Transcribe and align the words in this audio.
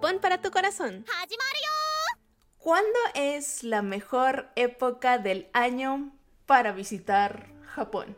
Japón 0.00 0.18
para 0.22 0.40
tu 0.40 0.50
corazón. 0.50 1.04
¿Cuándo 2.56 2.98
es 3.14 3.62
la 3.62 3.82
mejor 3.82 4.48
época 4.56 5.18
del 5.18 5.50
año 5.52 6.16
para 6.46 6.72
visitar 6.72 7.50
Japón? 7.74 8.16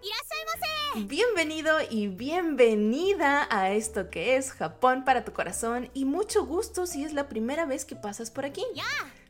Bienvenido 1.08 1.78
y 1.90 2.06
bienvenida 2.06 3.48
a 3.50 3.72
esto 3.72 4.10
que 4.10 4.36
es 4.36 4.52
Japón 4.52 5.04
para 5.04 5.24
tu 5.24 5.32
corazón 5.32 5.90
y 5.92 6.04
mucho 6.04 6.46
gusto 6.46 6.86
si 6.86 7.02
es 7.02 7.14
la 7.14 7.28
primera 7.28 7.66
vez 7.66 7.84
que 7.84 7.96
pasas 7.96 8.30
por 8.30 8.44
aquí. 8.44 8.62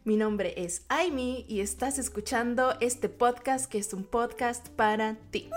Mi 0.04 0.18
nombre 0.18 0.52
es 0.58 0.84
Aimi 0.90 1.46
y 1.48 1.62
estás 1.62 1.98
escuchando 1.98 2.74
este 2.80 3.08
podcast 3.08 3.64
que 3.64 3.78
es 3.78 3.94
un 3.94 4.04
podcast 4.04 4.68
para 4.68 5.16
ti. 5.30 5.48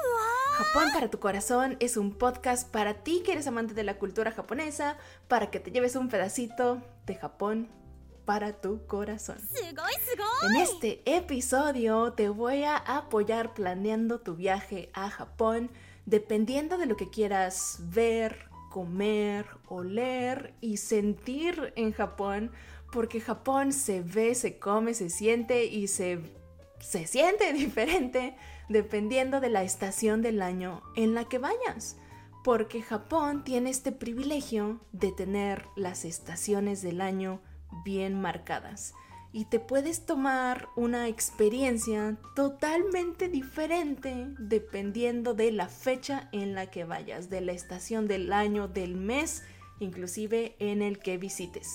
Japón 0.55 0.87
para 0.93 1.09
tu 1.09 1.19
corazón 1.19 1.75
es 1.81 1.98
un 1.98 2.13
podcast 2.13 2.66
para 2.71 3.03
ti 3.03 3.21
que 3.25 3.34
eres 3.34 3.45
amante 3.45 3.73
de 3.73 3.84
la 3.84 3.98
cultura 3.98 4.31
japonesa, 4.31 4.95
para 5.27 5.52
que 5.52 5.59
te 5.59 5.70
lleves 5.70 5.97
un 5.97 6.07
pedacito 6.07 6.81
de 7.05 7.16
Japón 7.16 7.67
para 8.23 8.53
tu 8.53 8.88
corazón. 8.88 9.38
En 10.49 10.55
este 10.55 11.02
episodio 11.05 12.13
te 12.13 12.30
voy 12.30 12.63
a 12.63 12.77
apoyar 12.77 13.53
planeando 13.53 14.21
tu 14.21 14.35
viaje 14.35 14.89
a 14.94 15.09
Japón, 15.09 15.71
dependiendo 16.05 16.77
de 16.77 16.85
lo 16.85 16.95
que 16.95 17.09
quieras 17.09 17.80
ver, 17.81 18.47
comer, 18.72 19.45
oler 19.67 20.53
y 20.61 20.77
sentir 20.77 21.73
en 21.75 21.91
Japón, 21.91 22.49
porque 22.94 23.19
Japón 23.19 23.73
se 23.73 24.02
ve, 24.02 24.33
se 24.35 24.58
come, 24.58 24.94
se 24.94 25.09
siente 25.09 25.66
y 25.66 25.89
se, 25.89 26.22
se 26.80 27.08
siente 27.08 27.52
diferente 27.53 28.38
dependiendo 28.69 29.39
de 29.39 29.49
la 29.49 29.63
estación 29.63 30.21
del 30.21 30.41
año 30.41 30.81
en 30.95 31.13
la 31.13 31.25
que 31.25 31.39
vayas. 31.39 31.97
Porque 32.43 32.81
Japón 32.81 33.44
tiene 33.44 33.69
este 33.69 33.91
privilegio 33.91 34.80
de 34.91 35.11
tener 35.11 35.66
las 35.75 36.05
estaciones 36.05 36.81
del 36.81 37.02
año 37.02 37.41
bien 37.83 38.19
marcadas 38.22 38.94
y 39.35 39.44
te 39.44 39.59
puedes 39.59 40.05
tomar 40.05 40.69
una 40.77 41.09
experiencia 41.09 42.16
totalmente 42.38 43.27
diferente 43.27 44.27
dependiendo 44.39 45.33
de 45.33 45.52
la 45.52 45.67
fecha 45.67 46.29
en 46.31 46.55
la 46.55 46.67
que 46.67 46.85
vayas, 46.85 47.29
de 47.29 47.41
la 47.41 47.52
estación 47.52 48.07
del 48.07 48.31
año, 48.31 48.69
del 48.69 48.95
mes, 48.95 49.44
inclusive 49.80 50.56
en 50.59 50.81
el 50.81 51.00
que 51.00 51.18
visites. 51.18 51.73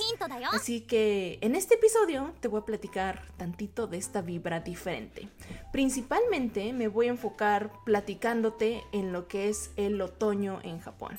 Así 0.52 0.82
que 0.82 1.38
en 1.42 1.54
este 1.54 1.74
episodio 1.74 2.32
te 2.40 2.48
voy 2.48 2.60
a 2.60 2.64
platicar 2.64 3.22
tantito 3.36 3.86
de 3.86 3.98
esta 3.98 4.22
vibra 4.22 4.60
diferente. 4.60 5.28
Principalmente 5.72 6.72
me 6.72 6.88
voy 6.88 7.06
a 7.06 7.10
enfocar 7.10 7.72
platicándote 7.84 8.82
en 8.92 9.12
lo 9.12 9.28
que 9.28 9.48
es 9.48 9.70
el 9.76 10.00
otoño 10.00 10.60
en 10.62 10.80
Japón. 10.80 11.18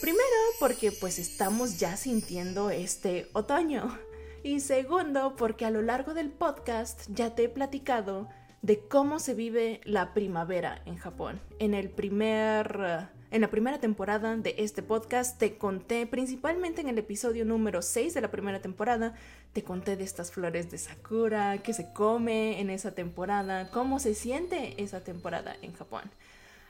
Primero 0.00 0.24
porque 0.58 0.92
pues 0.92 1.18
estamos 1.18 1.78
ya 1.78 1.96
sintiendo 1.96 2.70
este 2.70 3.28
otoño. 3.32 3.98
Y 4.42 4.60
segundo 4.60 5.36
porque 5.36 5.66
a 5.66 5.70
lo 5.70 5.82
largo 5.82 6.14
del 6.14 6.30
podcast 6.30 7.06
ya 7.10 7.34
te 7.34 7.44
he 7.44 7.48
platicado 7.50 8.26
de 8.62 8.78
cómo 8.78 9.18
se 9.18 9.34
vive 9.34 9.82
la 9.84 10.14
primavera 10.14 10.80
en 10.86 10.96
Japón. 10.96 11.40
En 11.58 11.74
el 11.74 11.90
primer 11.90 13.10
en 13.30 13.40
la 13.42 13.50
primera 13.50 13.78
temporada 13.78 14.36
de 14.36 14.54
este 14.58 14.82
podcast 14.82 15.38
te 15.38 15.56
conté, 15.56 16.06
principalmente 16.06 16.80
en 16.80 16.88
el 16.88 16.98
episodio 16.98 17.44
número 17.44 17.80
6 17.80 18.12
de 18.12 18.20
la 18.20 18.30
primera 18.30 18.60
temporada, 18.60 19.14
te 19.52 19.62
conté 19.62 19.96
de 19.96 20.04
estas 20.04 20.32
flores 20.32 20.70
de 20.70 20.78
sakura, 20.78 21.58
qué 21.62 21.72
se 21.72 21.92
come 21.92 22.60
en 22.60 22.70
esa 22.70 22.92
temporada, 22.92 23.70
cómo 23.70 24.00
se 24.00 24.14
siente 24.14 24.82
esa 24.82 25.04
temporada 25.04 25.56
en 25.62 25.72
Japón. 25.74 26.10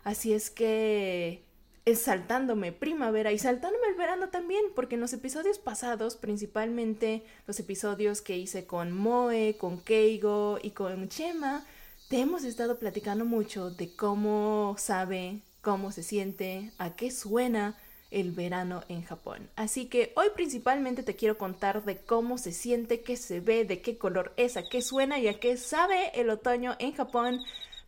Así 0.04 0.34
es 0.34 0.50
que 0.50 1.44
es 1.86 2.02
saltándome 2.02 2.72
primavera 2.72 3.32
y 3.32 3.38
saltándome 3.38 3.88
el 3.88 3.96
verano 3.96 4.28
también, 4.28 4.62
porque 4.74 4.96
en 4.96 5.00
los 5.00 5.14
episodios 5.14 5.58
pasados, 5.58 6.16
principalmente 6.16 7.24
los 7.46 7.58
episodios 7.58 8.20
que 8.20 8.36
hice 8.36 8.66
con 8.66 8.92
Moe, 8.92 9.56
con 9.56 9.80
Keigo 9.80 10.58
y 10.62 10.72
con 10.72 11.08
Chema, 11.08 11.64
te 12.10 12.20
hemos 12.20 12.44
estado 12.44 12.78
platicando 12.78 13.24
mucho 13.24 13.70
de 13.70 13.94
cómo 13.94 14.74
sabe, 14.78 15.40
cómo 15.60 15.92
se 15.92 16.02
siente, 16.02 16.72
a 16.78 16.94
qué 16.96 17.10
suena 17.10 17.76
el 18.10 18.32
verano 18.32 18.82
en 18.88 19.02
Japón. 19.02 19.48
Así 19.56 19.86
que 19.86 20.12
hoy 20.16 20.28
principalmente 20.34 21.02
te 21.02 21.16
quiero 21.16 21.38
contar 21.38 21.84
de 21.84 21.98
cómo 21.98 22.38
se 22.38 22.52
siente, 22.52 23.02
qué 23.02 23.16
se 23.16 23.40
ve, 23.40 23.64
de 23.64 23.80
qué 23.82 23.98
color 23.98 24.32
es, 24.36 24.56
a 24.56 24.64
qué 24.64 24.82
suena 24.82 25.18
y 25.18 25.28
a 25.28 25.38
qué 25.38 25.56
sabe 25.56 26.10
el 26.20 26.30
otoño 26.30 26.76
en 26.78 26.92
Japón, 26.92 27.40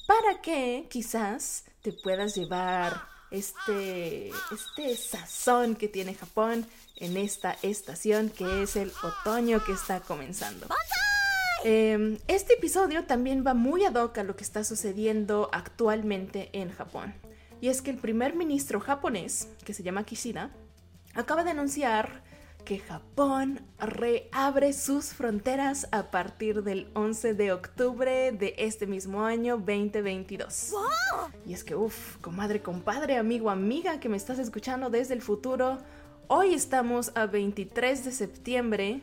para 0.06 0.40
que 0.40 0.86
quizás 0.90 1.64
te 1.82 1.92
puedas 1.92 2.34
llevar 2.34 3.02
este, 3.30 4.28
este 4.28 4.96
sazón 4.96 5.74
que 5.74 5.88
tiene 5.88 6.14
Japón 6.14 6.66
en 6.96 7.16
esta 7.16 7.56
estación 7.62 8.30
que 8.30 8.62
es 8.62 8.76
el 8.76 8.92
otoño 9.02 9.64
que 9.64 9.72
está 9.72 10.00
comenzando. 10.00 10.66
Em, 11.64 12.18
este 12.28 12.54
episodio 12.54 13.04
también 13.04 13.44
va 13.46 13.54
muy 13.54 13.84
ad 13.84 13.94
hoc 13.94 14.18
a 14.18 14.24
lo 14.24 14.36
que 14.36 14.44
está 14.44 14.64
sucediendo 14.64 15.48
actualmente 15.52 16.50
en 16.52 16.72
Japón. 16.72 17.14
Y 17.62 17.68
es 17.68 17.80
que 17.80 17.92
el 17.92 17.96
primer 17.96 18.34
ministro 18.34 18.80
japonés, 18.80 19.48
que 19.64 19.72
se 19.72 19.84
llama 19.84 20.02
Kishida, 20.02 20.50
acaba 21.14 21.44
de 21.44 21.52
anunciar 21.52 22.24
que 22.64 22.80
Japón 22.80 23.60
reabre 23.78 24.72
sus 24.72 25.14
fronteras 25.14 25.86
a 25.92 26.10
partir 26.10 26.64
del 26.64 26.90
11 26.94 27.34
de 27.34 27.52
octubre 27.52 28.32
de 28.32 28.56
este 28.58 28.88
mismo 28.88 29.24
año 29.24 29.58
2022. 29.58 30.74
Y 31.46 31.52
es 31.52 31.62
que, 31.62 31.76
uff, 31.76 32.16
comadre, 32.16 32.62
compadre, 32.62 33.16
amigo, 33.16 33.48
amiga 33.48 34.00
que 34.00 34.08
me 34.08 34.16
estás 34.16 34.40
escuchando 34.40 34.90
desde 34.90 35.14
el 35.14 35.22
futuro, 35.22 35.78
hoy 36.26 36.54
estamos 36.54 37.12
a 37.14 37.26
23 37.26 38.04
de 38.04 38.10
septiembre 38.10 39.02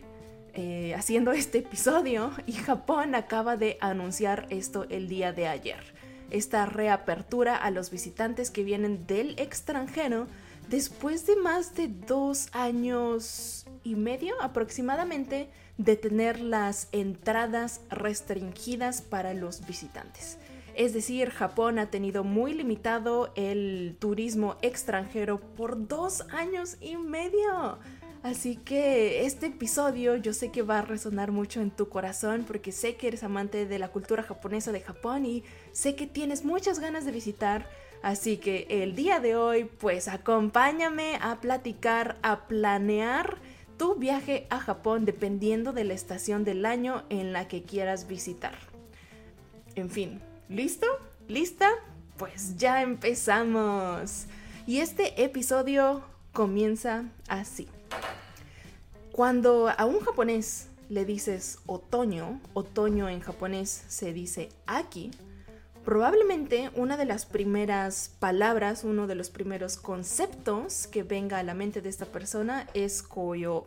eh, 0.54 0.94
haciendo 0.96 1.32
este 1.32 1.60
episodio 1.60 2.32
y 2.46 2.52
Japón 2.52 3.16
acaba 3.16 3.56
de 3.56 3.78
anunciar 3.80 4.48
esto 4.50 4.86
el 4.90 5.08
día 5.08 5.32
de 5.32 5.48
ayer. 5.48 5.99
Esta 6.32 6.66
reapertura 6.66 7.56
a 7.56 7.72
los 7.72 7.92
visitantes 7.92 8.52
que 8.52 8.64
vienen 8.64 9.08
del 9.08 9.38
extranjero 9.40 10.28
después 10.70 11.26
de 11.26 11.36
más 11.36 11.76
de 11.76 11.88
dos 11.88 12.50
años 12.52 13.66
y 13.84 13.96
medio 13.96 14.40
aproximadamente 14.42 15.50
de 15.78 15.96
tener 15.96 16.40
las 16.40 16.90
entradas 16.92 17.82
restringidas 17.90 19.02
para 19.02 19.34
los 19.34 19.66
visitantes. 19.66 20.38
Es 20.76 20.94
decir, 20.94 21.32
Japón 21.32 21.80
ha 21.80 21.90
tenido 21.90 22.24
muy 22.24 22.54
limitado 22.54 23.34
el 23.36 23.98
turismo 24.00 24.58
extranjero 24.62 25.40
por 25.40 25.88
dos 25.88 26.22
años 26.32 26.78
y 26.80 26.96
medio. 26.96 27.80
Así 28.22 28.58
que 28.58 29.26
este 29.26 29.48
episodio 29.48 30.16
yo 30.18 30.34
sé 30.34 30.52
que 30.52 30.62
va 30.62 30.80
a 30.80 30.82
resonar 30.82 31.32
mucho 31.32 31.62
en 31.62 31.72
tu 31.72 31.88
corazón 31.88 32.44
porque 32.46 32.72
sé 32.72 32.96
que 32.96 33.08
eres 33.08 33.24
amante 33.24 33.66
de 33.66 33.80
la 33.80 33.90
cultura 33.90 34.24
japonesa 34.24 34.72
de 34.72 34.82
Japón 34.82 35.26
y 35.26 35.44
sé 35.72 35.96
que 35.96 36.06
tienes 36.06 36.44
muchas 36.44 36.80
ganas 36.80 37.06
de 37.06 37.12
visitar 37.12 37.68
Así 38.02 38.38
que 38.38 38.66
el 38.70 38.96
día 38.96 39.20
de 39.20 39.36
hoy, 39.36 39.66
pues 39.66 40.08
acompáñame 40.08 41.18
a 41.22 41.40
platicar, 41.42 42.18
a 42.22 42.48
planear 42.48 43.38
tu 43.78 43.96
viaje 43.96 44.48
a 44.50 44.60
Japón 44.60 45.06
dependiendo 45.06 45.74
de 45.74 45.84
la 45.84 45.94
estación 45.94 46.44
del 46.44 46.66
año 46.66 47.04
en 47.10 47.34
la 47.34 47.48
que 47.48 47.64
quieras 47.64 48.08
visitar. 48.08 48.54
En 49.76 49.90
fin, 49.90 50.22
¿listo? 50.48 50.88
¿Lista? 51.28 51.70
Pues 52.18 52.56
ya 52.58 52.82
empezamos. 52.82 54.26
Y 54.66 54.80
este 54.80 55.24
episodio 55.24 56.02
comienza 56.32 57.06
así. 57.28 57.68
Cuando 59.12 59.70
a 59.70 59.86
un 59.86 60.00
japonés 60.00 60.68
le 60.90 61.06
dices 61.06 61.60
otoño, 61.66 62.40
otoño 62.54 63.10
en 63.10 63.20
japonés 63.20 63.84
se 63.88 64.14
dice 64.14 64.50
aki, 64.66 65.12
Probablemente 65.90 66.70
una 66.76 66.98
de 66.98 67.06
las 67.06 67.26
primeras 67.26 68.12
palabras, 68.20 68.84
uno 68.84 69.08
de 69.08 69.16
los 69.16 69.30
primeros 69.30 69.78
conceptos 69.78 70.86
que 70.86 71.02
venga 71.02 71.40
a 71.40 71.44
la 71.44 71.56
mente 71.56 71.82
de 71.82 71.90
esta 71.90 72.06
persona 72.06 72.68
es 72.76 73.02
koyo. 73.02 73.66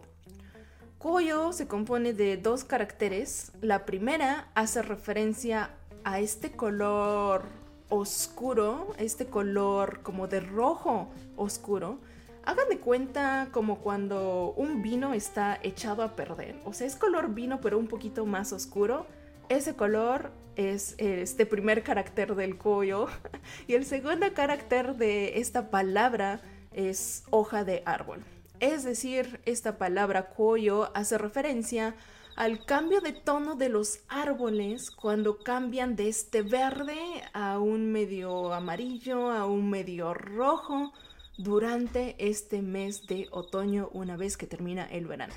Koyo 0.99 1.53
se 1.53 1.67
compone 1.67 2.13
de 2.13 2.37
dos 2.37 2.63
caracteres. 2.63 3.51
La 3.61 3.85
primera 3.87 4.47
hace 4.55 4.83
referencia 4.83 5.71
a 6.05 6.21
este 6.21 6.53
color 6.53 7.43
oscuro, 7.89 8.95
este 8.99 9.27
color 9.27 10.03
como 10.03 10.29
de 10.29 10.41
rojo 10.41 11.09
oscuro. 11.37 11.99
Hagan 12.45 12.69
de 12.69 12.79
cuenta 12.79 13.49
como 13.53 13.79
cuando 13.79 14.53
un 14.57 14.83
vino 14.83 15.15
está 15.15 15.59
echado 15.63 16.03
a 16.03 16.17
perder. 16.17 16.57
O 16.65 16.73
sea, 16.73 16.87
es 16.87 16.97
color 16.97 17.35
vino 17.35 17.61
pero 17.61 17.79
un 17.79 17.87
poquito 17.87 18.27
más 18.27 18.53
oscuro 18.53 19.07
ese 19.49 19.75
color 19.75 20.33
es 20.57 20.95
este 20.99 21.47
primer 21.47 21.83
carácter 21.83 22.35
del 22.35 22.57
koyo 22.59 23.07
y 23.67 23.75
el 23.75 23.85
segundo 23.85 24.33
carácter 24.35 24.97
de 24.97 25.39
esta 25.39 25.71
palabra 25.71 26.41
es 26.73 27.25
hoja 27.31 27.65
de 27.65 27.83
árbol. 27.85 28.25
Es 28.61 28.85
decir, 28.85 29.41
esta 29.45 29.77
palabra 29.77 30.31
koyo 30.31 30.91
hace 30.95 31.19
referencia 31.19 31.95
al 32.37 32.65
cambio 32.65 33.01
de 33.01 33.13
tono 33.13 33.57
de 33.57 33.69
los 33.69 34.01
árboles 34.09 34.91
cuando 34.91 35.39
cambian 35.39 35.97
de 35.97 36.09
este 36.09 36.43
verde 36.43 36.99
a 37.35 37.59
un 37.59 37.93
medio 37.93 38.55
amarillo, 38.55 39.31
a 39.31 39.45
un 39.45 39.69
medio 39.69 40.15
rojo 40.15 40.93
durante 41.39 42.17
este 42.19 42.63
mes 42.63 43.07
de 43.07 43.29
otoño 43.31 43.89
una 43.93 44.17
vez 44.17 44.37
que 44.37 44.47
termina 44.47 44.85
el 44.85 45.07
verano. 45.07 45.35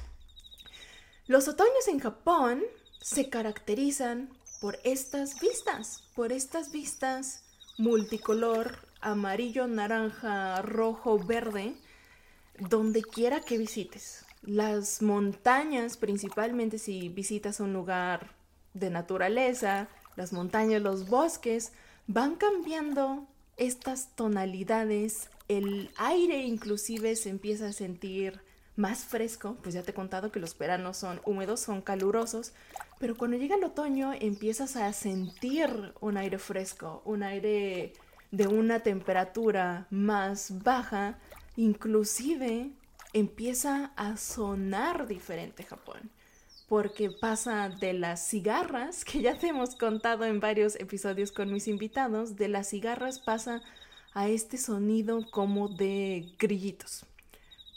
Los 1.28 1.48
otoños 1.48 1.88
en 1.88 2.00
Japón 2.00 2.64
se 3.02 3.30
caracterizan 3.30 4.30
por 4.62 4.78
estas 4.84 5.40
vistas, 5.40 6.04
por 6.16 6.32
estas 6.32 6.72
vistas 6.72 7.44
multicolor, 7.78 8.78
amarillo, 9.02 9.68
naranja, 9.68 10.62
rojo, 10.62 11.20
verde, 11.20 11.76
donde 12.60 13.04
quiera 13.04 13.42
que 13.42 13.58
visites. 13.58 14.26
Las 14.42 15.02
montañas, 15.02 15.98
principalmente 15.98 16.78
si 16.78 17.10
visitas 17.10 17.60
un 17.60 17.74
lugar 17.74 18.32
de 18.74 18.90
naturaleza, 18.90 19.88
las 20.16 20.32
montañas, 20.32 20.82
los 20.82 21.10
bosques, 21.10 21.74
van 22.08 22.36
cambiando 22.36 23.28
estas 23.58 24.16
tonalidades, 24.16 25.30
el 25.48 25.92
aire 25.98 26.44
inclusive 26.44 27.16
se 27.16 27.30
empieza 27.30 27.68
a 27.68 27.74
sentir 27.74 28.42
más 28.76 29.06
fresco, 29.06 29.58
pues 29.62 29.74
ya 29.74 29.84
te 29.84 29.92
he 29.92 29.94
contado 29.94 30.32
que 30.32 30.40
los 30.40 30.58
veranos 30.58 30.98
son 30.98 31.22
húmedos, 31.26 31.62
son 31.62 31.82
calurosos, 31.82 32.54
pero 33.00 33.16
cuando 33.16 33.38
llega 33.38 33.56
el 33.56 33.64
otoño 33.64 34.12
empiezas 34.14 34.76
a 34.76 34.92
sentir 34.92 35.94
un 36.02 36.18
aire 36.18 36.38
fresco, 36.38 37.02
un 37.06 37.24
aire 37.24 37.94
de 38.32 38.48
una 38.48 38.82
temperatura 38.82 39.88
más 39.90 40.64
baja, 40.64 41.18
inclusive 41.56 42.72
empieza 43.14 43.92
a 43.96 44.18
sonar 44.18 45.08
diferente 45.08 45.64
Japón, 45.64 46.10
porque 46.68 47.10
pasa 47.12 47.70
de 47.70 47.94
las 47.94 48.28
cigarras, 48.28 49.06
que 49.06 49.22
ya 49.22 49.38
te 49.38 49.48
hemos 49.48 49.76
contado 49.76 50.26
en 50.26 50.42
varios 50.42 50.76
episodios 50.76 51.32
con 51.32 51.54
mis 51.54 51.70
invitados, 51.70 52.36
de 52.36 52.50
las 52.50 52.70
cigarras 52.70 53.20
pasa 53.20 53.62
a 54.16 54.28
este 54.28 54.58
sonido 54.58 55.30
como 55.30 55.68
de 55.68 56.34
grillitos 56.40 57.06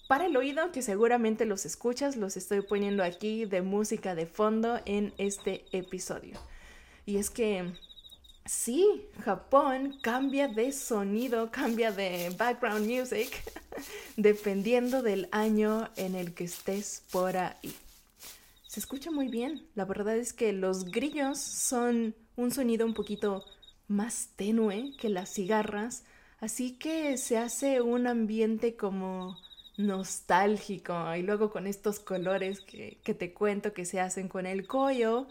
para 0.09 0.25
el 0.25 0.37
oído, 0.39 0.73
que 0.73 0.81
seguramente 0.81 1.45
los 1.45 1.67
escuchas, 1.67 2.17
los 2.17 2.39
estoy 2.39 2.63
poniendo 2.63 3.05
aquí 3.05 3.45
de 3.45 3.61
música 3.61 4.15
de 4.15 4.25
fondo 4.25 4.81
en 4.87 5.13
este 5.19 5.67
episodio. 5.71 6.39
Y 7.05 7.19
es 7.19 7.29
que 7.29 7.75
sí, 8.47 9.07
Japón 9.23 9.99
cambia 10.01 10.49
de 10.49 10.73
sonido, 10.73 11.51
cambia 11.51 11.93
de 11.93 12.35
background 12.39 12.89
music, 12.89 13.29
dependiendo 14.17 15.03
del 15.03 15.29
año 15.31 15.91
en 15.97 16.15
el 16.15 16.33
que 16.33 16.45
estés 16.45 17.03
por 17.13 17.37
ahí. 17.37 17.77
Se 18.67 18.81
escucha 18.81 19.11
muy 19.11 19.29
bien. 19.29 19.67
La 19.75 19.85
verdad 19.85 20.17
es 20.17 20.33
que 20.33 20.55
los 20.55 20.87
grillos 20.87 21.39
son 21.39 22.15
un 22.37 22.51
sonido 22.51 22.87
un 22.87 22.95
poquito 22.95 23.45
más 23.89 24.31
tenue 24.37 24.95
que 24.99 25.11
las 25.11 25.35
cigarras, 25.35 26.05
así 26.41 26.73
que 26.73 27.17
se 27.17 27.39
hace 27.39 27.81
un 27.81 28.07
ambiente 28.07 28.77
como 28.77 29.37
nostálgico. 29.79 31.15
Y 31.15 31.23
luego 31.23 31.51
con 31.51 31.67
estos 31.67 32.01
colores 32.01 32.61
que, 32.61 33.15
te 33.15 33.33
cuento 33.33 33.73
que 33.73 33.87
se 33.87 34.01
hacen 34.01 34.29
con 34.29 34.45
el 34.45 34.67
koyo, 34.67 35.27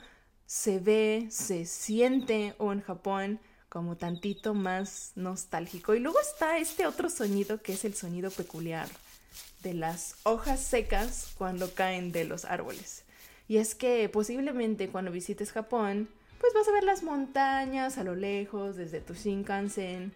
se 0.48 0.80
ve, 0.80 1.28
se 1.30 1.66
siente 1.66 2.56
un 2.58 2.82
Japón 2.82 3.40
como 3.70 3.98
tantito 3.98 4.54
más 4.54 5.12
nostálgico. 5.16 5.94
Y 5.94 6.00
luego 6.00 6.20
está 6.20 6.58
este 6.58 6.88
otro 6.88 7.10
sonido 7.10 7.62
que 7.62 7.74
es 7.74 7.86
el 7.86 7.94
sonido 7.94 8.32
peculiar 8.32 8.88
de 9.62 9.74
las 9.74 10.16
hojas 10.24 10.62
secas 10.62 11.34
cuando 11.38 11.74
caen 11.74 12.12
de 12.12 12.24
los 12.26 12.46
árboles. 12.46 13.04
Y 13.50 13.58
es 13.58 13.76
que 13.76 14.08
posiblemente 14.10 14.90
cuando 14.90 15.12
visites 15.12 15.52
Japón, 15.52 16.10
pues 16.40 16.54
vas 16.54 16.68
a 16.68 16.72
ver 16.72 16.84
las 16.84 17.04
montañas 17.04 17.98
a 17.98 18.04
lo 18.04 18.16
lejos 18.16 18.76
desde 18.76 19.02
tu 19.02 19.14
Shinkansen 19.14 20.14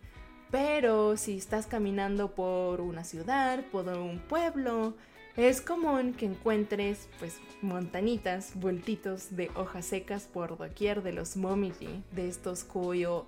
pero 0.52 1.16
si 1.18 1.38
estás 1.38 1.66
caminando 1.66 2.32
por 2.32 2.82
una 2.82 3.04
ciudad, 3.04 3.64
por 3.72 3.88
un 3.88 4.20
pueblo, 4.20 4.94
es 5.38 5.62
común 5.62 6.14
que 6.14 6.26
encuentres 6.26 7.08
pues 7.20 7.38
montanitas, 7.62 8.52
vueltitos 8.56 9.36
de 9.36 9.50
hojas 9.56 9.86
secas 9.86 10.24
por 10.24 10.58
doquier 10.58 11.04
de 11.04 11.14
los 11.14 11.38
momiji, 11.38 12.04
de 12.12 12.28
estos 12.28 12.66
cuyo 12.66 13.26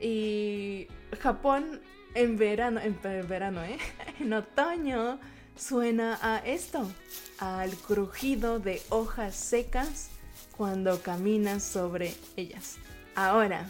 y 0.00 0.88
Japón 1.20 1.80
en 2.14 2.36
verano, 2.36 2.80
en 2.80 2.98
verano, 3.02 3.62
¿eh? 3.62 3.78
en 4.20 4.32
otoño 4.32 5.20
suena 5.56 6.18
a 6.22 6.38
esto, 6.38 6.90
al 7.38 7.70
crujido 7.76 8.58
de 8.58 8.80
hojas 8.88 9.34
secas 9.36 10.10
cuando 10.56 11.00
caminas 11.02 11.62
sobre 11.62 12.14
ellas. 12.36 12.78
Ahora, 13.14 13.68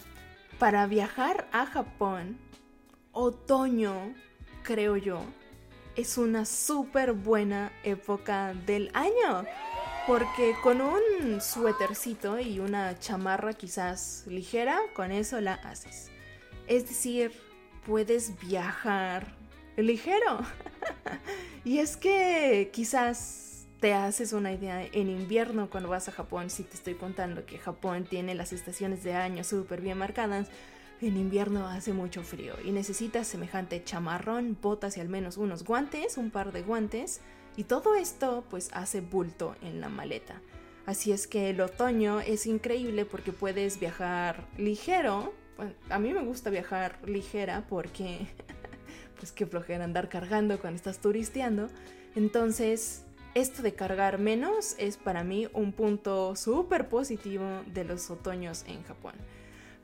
para 0.58 0.87
viajar 0.87 1.49
a 1.52 1.67
Japón 1.67 2.38
otoño, 3.12 4.14
creo 4.62 4.96
yo, 4.96 5.22
es 5.96 6.16
una 6.16 6.44
súper 6.44 7.12
buena 7.12 7.72
época 7.82 8.55
del 8.66 8.90
año. 8.94 9.44
Porque 10.06 10.55
con 10.62 10.81
un 10.81 11.40
suétercito 11.40 12.38
y 12.38 12.60
una 12.60 12.99
chamarra 12.99 13.52
quizás 13.52 14.25
ligera, 14.26 14.78
con 14.94 15.12
eso 15.12 15.38
la 15.40 15.55
haces. 15.55 16.10
Es 16.66 16.88
decir, 16.88 17.32
puedes 17.84 18.38
viajar 18.40 19.34
ligero. 19.76 20.38
y 21.64 21.78
es 21.78 21.96
que 21.96 22.70
quizás 22.72 23.66
te 23.81 23.94
haces 23.94 24.32
una 24.32 24.52
idea 24.52 24.82
en 24.84 25.08
invierno 25.08 25.69
cuando 25.70 25.88
vas 25.88 26.08
a 26.08 26.12
Japón, 26.12 26.50
si 26.50 26.64
te 26.64 26.75
estoy 26.75 26.94
contando 26.94 27.46
que 27.46 27.58
Japón 27.58 28.05
tiene 28.05 28.34
las 28.34 28.52
estaciones 28.52 29.05
de 29.05 29.14
año 29.14 29.44
súper 29.44 29.81
bien 29.81 29.99
marcadas, 29.99 30.49
en 31.00 31.16
invierno 31.16 31.66
hace 31.66 31.92
mucho 31.92 32.22
frío 32.22 32.54
y 32.64 32.72
necesitas 32.72 33.26
semejante 33.26 33.84
chamarrón, 33.84 34.56
botas 34.60 34.96
y 34.96 35.00
al 35.00 35.08
menos 35.08 35.36
unos 35.36 35.64
guantes, 35.64 36.18
un 36.18 36.30
par 36.30 36.52
de 36.52 36.62
guantes, 36.62 37.20
y 37.56 37.64
todo 37.64 37.94
esto 37.94 38.44
pues 38.50 38.70
hace 38.72 39.00
bulto 39.00 39.56
en 39.62 39.80
la 39.80 39.88
maleta. 39.88 40.40
Así 40.86 41.12
es 41.12 41.26
que 41.26 41.50
el 41.50 41.60
otoño 41.60 42.20
es 42.20 42.46
increíble 42.46 43.04
porque 43.04 43.32
puedes 43.32 43.78
viajar 43.78 44.46
ligero. 44.56 45.34
a 45.90 45.98
mí 45.98 46.12
me 46.12 46.24
gusta 46.24 46.50
viajar 46.50 46.98
ligera 47.04 47.66
porque 47.68 48.26
pues 49.18 49.32
qué 49.32 49.44
flojera 49.44 49.84
andar 49.84 50.08
cargando 50.08 50.58
cuando 50.60 50.76
estás 50.76 50.98
turisteando. 50.98 51.68
Entonces, 52.14 53.04
esto 53.34 53.62
de 53.62 53.74
cargar 53.74 54.18
menos 54.18 54.76
es 54.78 54.96
para 54.96 55.24
mí 55.24 55.48
un 55.52 55.72
punto 55.72 56.34
súper 56.36 56.88
positivo 56.88 57.44
de 57.66 57.84
los 57.84 58.10
otoños 58.10 58.64
en 58.66 58.82
Japón. 58.84 59.14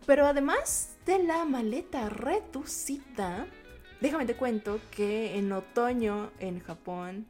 Pero 0.06 0.26
además 0.26 0.96
de 1.06 1.22
la 1.22 1.44
maleta 1.44 2.10
reducida, 2.10 3.46
déjame 4.00 4.26
te 4.26 4.36
cuento 4.36 4.80
que 4.90 5.36
en 5.36 5.50
otoño 5.52 6.30
en 6.40 6.60
Japón 6.60 7.26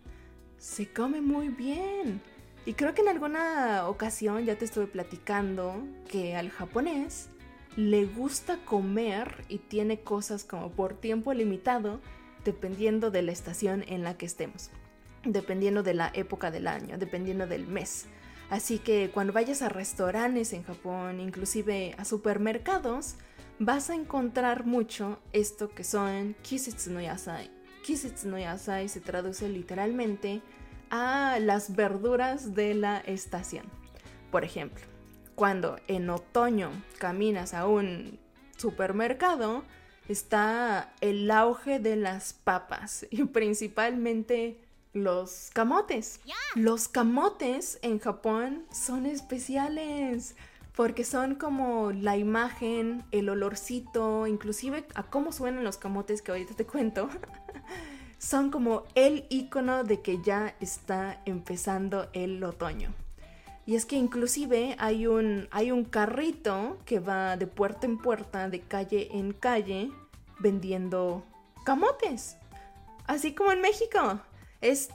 se 0.59 0.93
come 0.93 1.21
muy 1.21 1.49
bien. 1.49 2.21
Y 2.67 2.75
creo 2.75 2.95
que 2.95 3.03
en 3.03 3.09
alguna 3.09 3.89
ocasión 3.89 4.45
ya 4.45 4.57
te 4.57 4.65
estuve 4.65 4.87
platicando 4.87 5.87
que 6.09 6.35
al 6.35 6.51
japonés 6.51 7.29
le 7.77 8.07
gusta 8.07 8.59
comer 8.65 9.45
y 9.49 9.59
tiene 9.59 10.01
cosas 10.01 10.45
como 10.45 10.71
por 10.71 10.95
tiempo 10.95 11.35
limitado 11.35 12.01
dependiendo 12.45 13.11
de 13.11 13.23
la 13.23 13.33
estación 13.33 13.85
en 13.89 14.03
la 14.03 14.17
que 14.17 14.27
estemos, 14.27 14.71
dependiendo 15.25 15.83
de 15.83 15.95
la 15.95 16.11
época 16.15 16.51
del 16.51 16.67
año, 16.67 16.99
dependiendo 16.99 17.47
del 17.47 17.67
mes. 17.67 18.07
Así 18.51 18.79
que 18.79 19.11
cuando 19.13 19.33
vayas 19.33 19.63
a 19.63 19.69
restaurantes 19.69 20.53
en 20.53 20.63
Japón, 20.63 21.21
inclusive 21.21 21.95
a 21.99 22.05
supermercados, 22.05 23.17
vas 23.59 23.91
a 23.91 23.95
encontrar 23.95 24.67
mucho 24.67 25.19
esto 25.33 25.71
que 25.71 25.85
son 25.85 26.37
kisetsu 26.43 26.91
no 26.91 27.01
yasai. 27.01 27.51
Kisetsu 27.85 28.29
no 28.29 28.39
yasai 28.39 28.89
se 28.89 29.01
traduce 29.01 29.49
literalmente 29.49 30.43
a 30.91 31.39
las 31.41 31.75
verduras 31.75 32.55
de 32.55 32.75
la 32.75 32.99
estación. 32.99 33.67
Por 34.31 34.45
ejemplo, 34.45 34.85
cuando 35.35 35.77
en 35.89 36.11
otoño 36.11 36.71
caminas 36.99 37.55
a 37.55 37.67
un 37.67 38.19
supermercado, 38.57 39.65
está 40.09 40.93
el 41.01 41.31
auge 41.31 41.79
de 41.79 41.97
las 41.97 42.33
papas 42.33 43.07
y 43.11 43.25
principalmente 43.25 44.64
los 44.95 45.51
camotes. 45.53 46.21
Los 46.55 46.89
camotes 46.89 47.79
en 47.83 47.99
Japón 47.99 48.65
son 48.73 49.05
especiales 49.05 50.37
porque 50.75 51.05
son 51.05 51.35
como 51.35 51.93
la 51.93 52.17
imagen, 52.17 53.05
el 53.13 53.29
olorcito, 53.29 54.27
inclusive 54.27 54.87
a 54.95 55.05
cómo 55.05 55.31
suenan 55.31 55.63
los 55.63 55.77
camotes 55.77 56.23
que 56.23 56.33
ahorita 56.33 56.55
te 56.55 56.65
cuento. 56.65 57.09
son 58.19 58.51
como 58.51 58.85
el 58.95 59.27
icono 59.29 59.85
de 59.85 60.01
que 60.01 60.21
ya 60.23 60.57
está 60.61 61.21
empezando 61.27 62.09
el 62.13 62.43
otoño. 62.43 62.93
Y 63.67 63.77
es 63.77 63.87
que 63.87 63.97
inclusive 63.97 64.77
hay 64.79 65.07
un, 65.07 65.49
hay 65.51 65.71
un 65.71 65.85
carrito 65.85 66.79
que 66.85 67.01
va 67.01 67.37
de 67.37 67.47
puerta 67.47 67.87
en 67.87 67.99
puerta, 67.99 68.49
de 68.49 68.61
calle 68.61 69.09
en 69.13 69.33
calle, 69.33 69.91
vendiendo 70.39 71.25
camotes. 71.65 72.37
Así 73.07 73.35
como 73.35 73.53
en 73.53 73.61
México. 73.61 74.21
Es, 74.65 74.89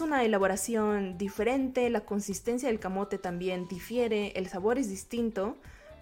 una 0.00 0.24
elaboración 0.24 1.18
diferente, 1.18 1.90
la 1.90 2.06
consistencia 2.06 2.70
del 2.70 2.80
camote 2.80 3.18
también 3.18 3.68
difiere, 3.68 4.32
el 4.34 4.48
sabor 4.48 4.78
es 4.78 4.88
distinto, 4.88 5.58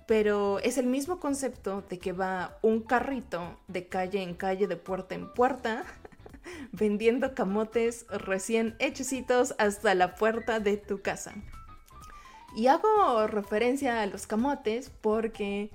pero 0.07 0.61
es 0.61 0.79
el 0.79 0.87
mismo 0.87 1.19
concepto 1.19 1.83
de 1.83 1.99
que 1.99 2.13
va 2.13 2.59
un 2.63 2.81
carrito 2.81 3.59
de 3.67 3.89
calle 3.89 4.23
en 4.23 4.35
calle, 4.35 4.69
de 4.69 4.77
puerta 4.77 5.17
en 5.17 5.35
puerta, 5.35 5.85
vendiendo 6.73 7.35
camotes 7.35 8.07
recién 8.07 8.77
hechecitos 8.79 9.57
hasta 9.59 9.97
la 9.97 10.15
puerta 10.15 10.61
de 10.61 10.77
tu 10.77 11.03
casa. 11.03 11.35
Y 12.55 12.69
hago 12.69 13.27
referencia 13.27 14.01
a 14.01 14.07
los 14.07 14.29
camotes 14.29 14.91
porque 14.91 15.73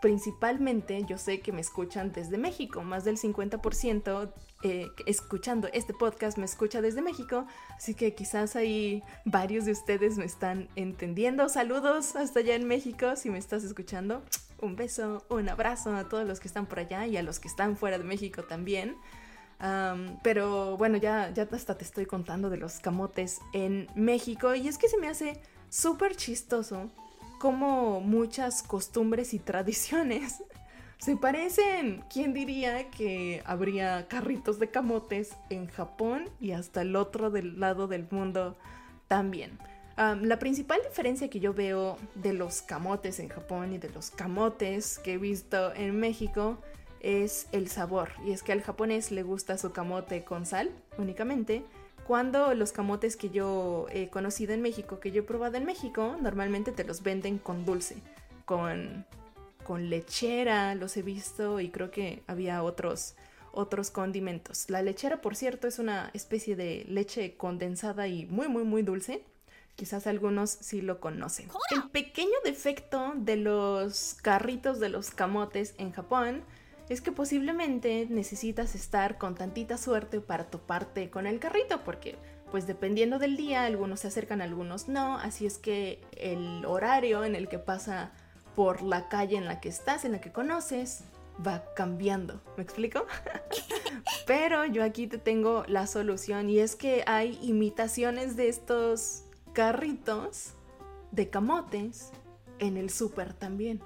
principalmente 0.00 1.04
yo 1.06 1.18
sé 1.18 1.40
que 1.40 1.52
me 1.52 1.60
escuchan 1.60 2.10
desde 2.12 2.38
México, 2.38 2.82
más 2.82 3.04
del 3.04 3.18
50% 3.18 4.32
eh, 4.62 4.90
escuchando 5.04 5.68
este 5.72 5.92
podcast 5.92 6.38
me 6.38 6.46
escucha 6.46 6.80
desde 6.80 7.02
México, 7.02 7.46
así 7.76 7.94
que 7.94 8.14
quizás 8.14 8.56
ahí 8.56 9.02
varios 9.24 9.66
de 9.66 9.72
ustedes 9.72 10.16
me 10.16 10.24
están 10.24 10.68
entendiendo. 10.76 11.48
Saludos 11.48 12.16
hasta 12.16 12.40
allá 12.40 12.54
en 12.54 12.66
México, 12.66 13.16
si 13.16 13.30
me 13.30 13.38
estás 13.38 13.64
escuchando. 13.64 14.22
Un 14.60 14.74
beso, 14.74 15.26
un 15.28 15.48
abrazo 15.48 15.94
a 15.94 16.08
todos 16.08 16.26
los 16.26 16.40
que 16.40 16.48
están 16.48 16.66
por 16.66 16.78
allá 16.78 17.06
y 17.06 17.16
a 17.18 17.22
los 17.22 17.38
que 17.38 17.48
están 17.48 17.76
fuera 17.76 17.98
de 17.98 18.04
México 18.04 18.44
también. 18.44 18.96
pero 20.22 20.76
bueno, 20.78 20.96
ya, 20.96 21.30
ya 21.34 21.48
hasta 21.52 21.76
te 21.76 21.84
estoy 21.84 22.06
contando 22.06 22.48
de 22.48 22.56
los 22.56 22.78
camotes 22.80 23.40
en 23.52 23.88
México 23.94 24.54
y 24.54 24.68
es 24.68 24.78
que 24.78 24.88
se 24.88 24.96
me 24.98 25.08
hace 25.08 25.40
súper 25.68 26.16
chistoso 26.16 26.90
como 27.38 28.00
muchas 28.00 28.62
costumbres 28.62 29.34
y 29.34 29.38
tradiciones 29.50 30.42
se 30.98 31.16
parecen. 31.16 32.04
¿Quién 32.12 32.32
diría 32.32 32.90
que 32.90 33.42
habría 33.44 34.08
carritos 34.08 34.58
de 34.58 34.70
camotes 34.70 35.36
en 35.50 35.66
Japón 35.66 36.28
y 36.40 36.52
hasta 36.52 36.82
el 36.82 36.96
otro 36.96 37.30
del 37.30 37.60
lado 37.60 37.86
del 37.86 38.06
mundo 38.10 38.56
también? 39.08 39.58
la 39.96 40.38
principal 40.38 40.78
diferencia 40.86 41.30
que 41.30 41.40
yo 41.40 41.54
veo 41.54 41.96
de 42.16 42.34
los 42.34 42.60
camotes 42.60 43.18
en 43.18 43.30
Japón 43.30 43.72
y 43.72 43.78
de 43.78 43.88
los 43.88 44.10
camotes 44.10 44.98
que 44.98 45.14
he 45.14 45.16
visto 45.16 45.74
en 45.74 45.98
México 45.98 46.58
es 47.00 47.48
el 47.52 47.68
sabor. 47.68 48.10
Y 48.26 48.32
es 48.32 48.42
que 48.42 48.52
al 48.52 48.60
japonés 48.60 49.10
le 49.10 49.22
gusta 49.22 49.56
su 49.56 49.72
camote 49.72 50.22
con 50.22 50.44
sal 50.44 50.70
únicamente 50.98 51.64
cuando 52.06 52.54
los 52.54 52.70
camotes 52.70 53.16
que 53.16 53.30
yo 53.30 53.86
he 53.90 54.08
conocido 54.08 54.54
en 54.54 54.62
México, 54.62 55.00
que 55.00 55.10
yo 55.10 55.22
he 55.22 55.24
probado 55.24 55.56
en 55.56 55.64
México, 55.64 56.16
normalmente 56.20 56.70
te 56.70 56.84
los 56.84 57.02
venden 57.02 57.38
con 57.38 57.64
dulce, 57.64 57.96
con, 58.44 59.04
con 59.66 59.90
lechera, 59.90 60.76
los 60.76 60.96
he 60.96 61.02
visto 61.02 61.58
y 61.58 61.70
creo 61.70 61.90
que 61.90 62.22
había 62.28 62.62
otros, 62.62 63.16
otros 63.50 63.90
condimentos. 63.90 64.70
La 64.70 64.80
lechera, 64.80 65.20
por 65.20 65.34
cierto, 65.34 65.66
es 65.66 65.80
una 65.80 66.08
especie 66.14 66.54
de 66.54 66.84
leche 66.88 67.36
condensada 67.36 68.06
y 68.06 68.26
muy, 68.26 68.46
muy, 68.46 68.62
muy 68.62 68.82
dulce. 68.82 69.24
Quizás 69.74 70.06
algunos 70.06 70.50
sí 70.50 70.82
lo 70.82 71.00
conocen. 71.00 71.48
El 71.72 71.90
pequeño 71.90 72.38
defecto 72.44 73.14
de 73.16 73.34
los 73.34 74.14
carritos 74.22 74.78
de 74.78 74.88
los 74.88 75.10
camotes 75.10 75.74
en 75.78 75.90
Japón 75.90 76.44
es 76.88 77.00
que 77.00 77.10
posiblemente 77.10 78.06
necesitas 78.08 78.76
estar 78.76 79.18
con 79.18 79.34
tantita 79.34 79.78
suerte 79.78 80.20
para 80.20 80.44
toparte 80.44 81.10
con 81.10 81.26
el 81.26 81.40
carrito, 81.40 81.82
porque 81.82 82.14
pues 82.52 82.68
dependiendo 82.68 83.18
del 83.18 83.36
día, 83.36 83.64
algunos 83.64 83.98
se 83.98 84.06
acercan, 84.06 84.42
algunos 84.42 84.86
no, 84.86 85.18
así 85.18 85.44
es 85.44 85.58
que 85.58 86.00
el 86.12 86.64
horario 86.64 87.24
en 87.24 87.34
el 87.34 87.48
que 87.48 87.58
pasa 87.58 88.12
por 88.56 88.82
la 88.82 89.08
calle 89.08 89.36
en 89.36 89.44
la 89.44 89.60
que 89.60 89.68
estás, 89.68 90.04
en 90.04 90.12
la 90.12 90.20
que 90.20 90.32
conoces, 90.32 91.04
va 91.46 91.62
cambiando. 91.74 92.40
¿Me 92.56 92.62
explico? 92.62 93.06
Pero 94.26 94.64
yo 94.64 94.82
aquí 94.82 95.06
te 95.06 95.18
tengo 95.18 95.64
la 95.68 95.86
solución 95.86 96.48
y 96.48 96.58
es 96.58 96.74
que 96.74 97.04
hay 97.06 97.38
imitaciones 97.42 98.34
de 98.34 98.48
estos 98.48 99.24
carritos 99.52 100.54
de 101.12 101.28
camotes 101.28 102.10
en 102.58 102.78
el 102.78 102.88
súper 102.90 103.34
también. 103.34 103.80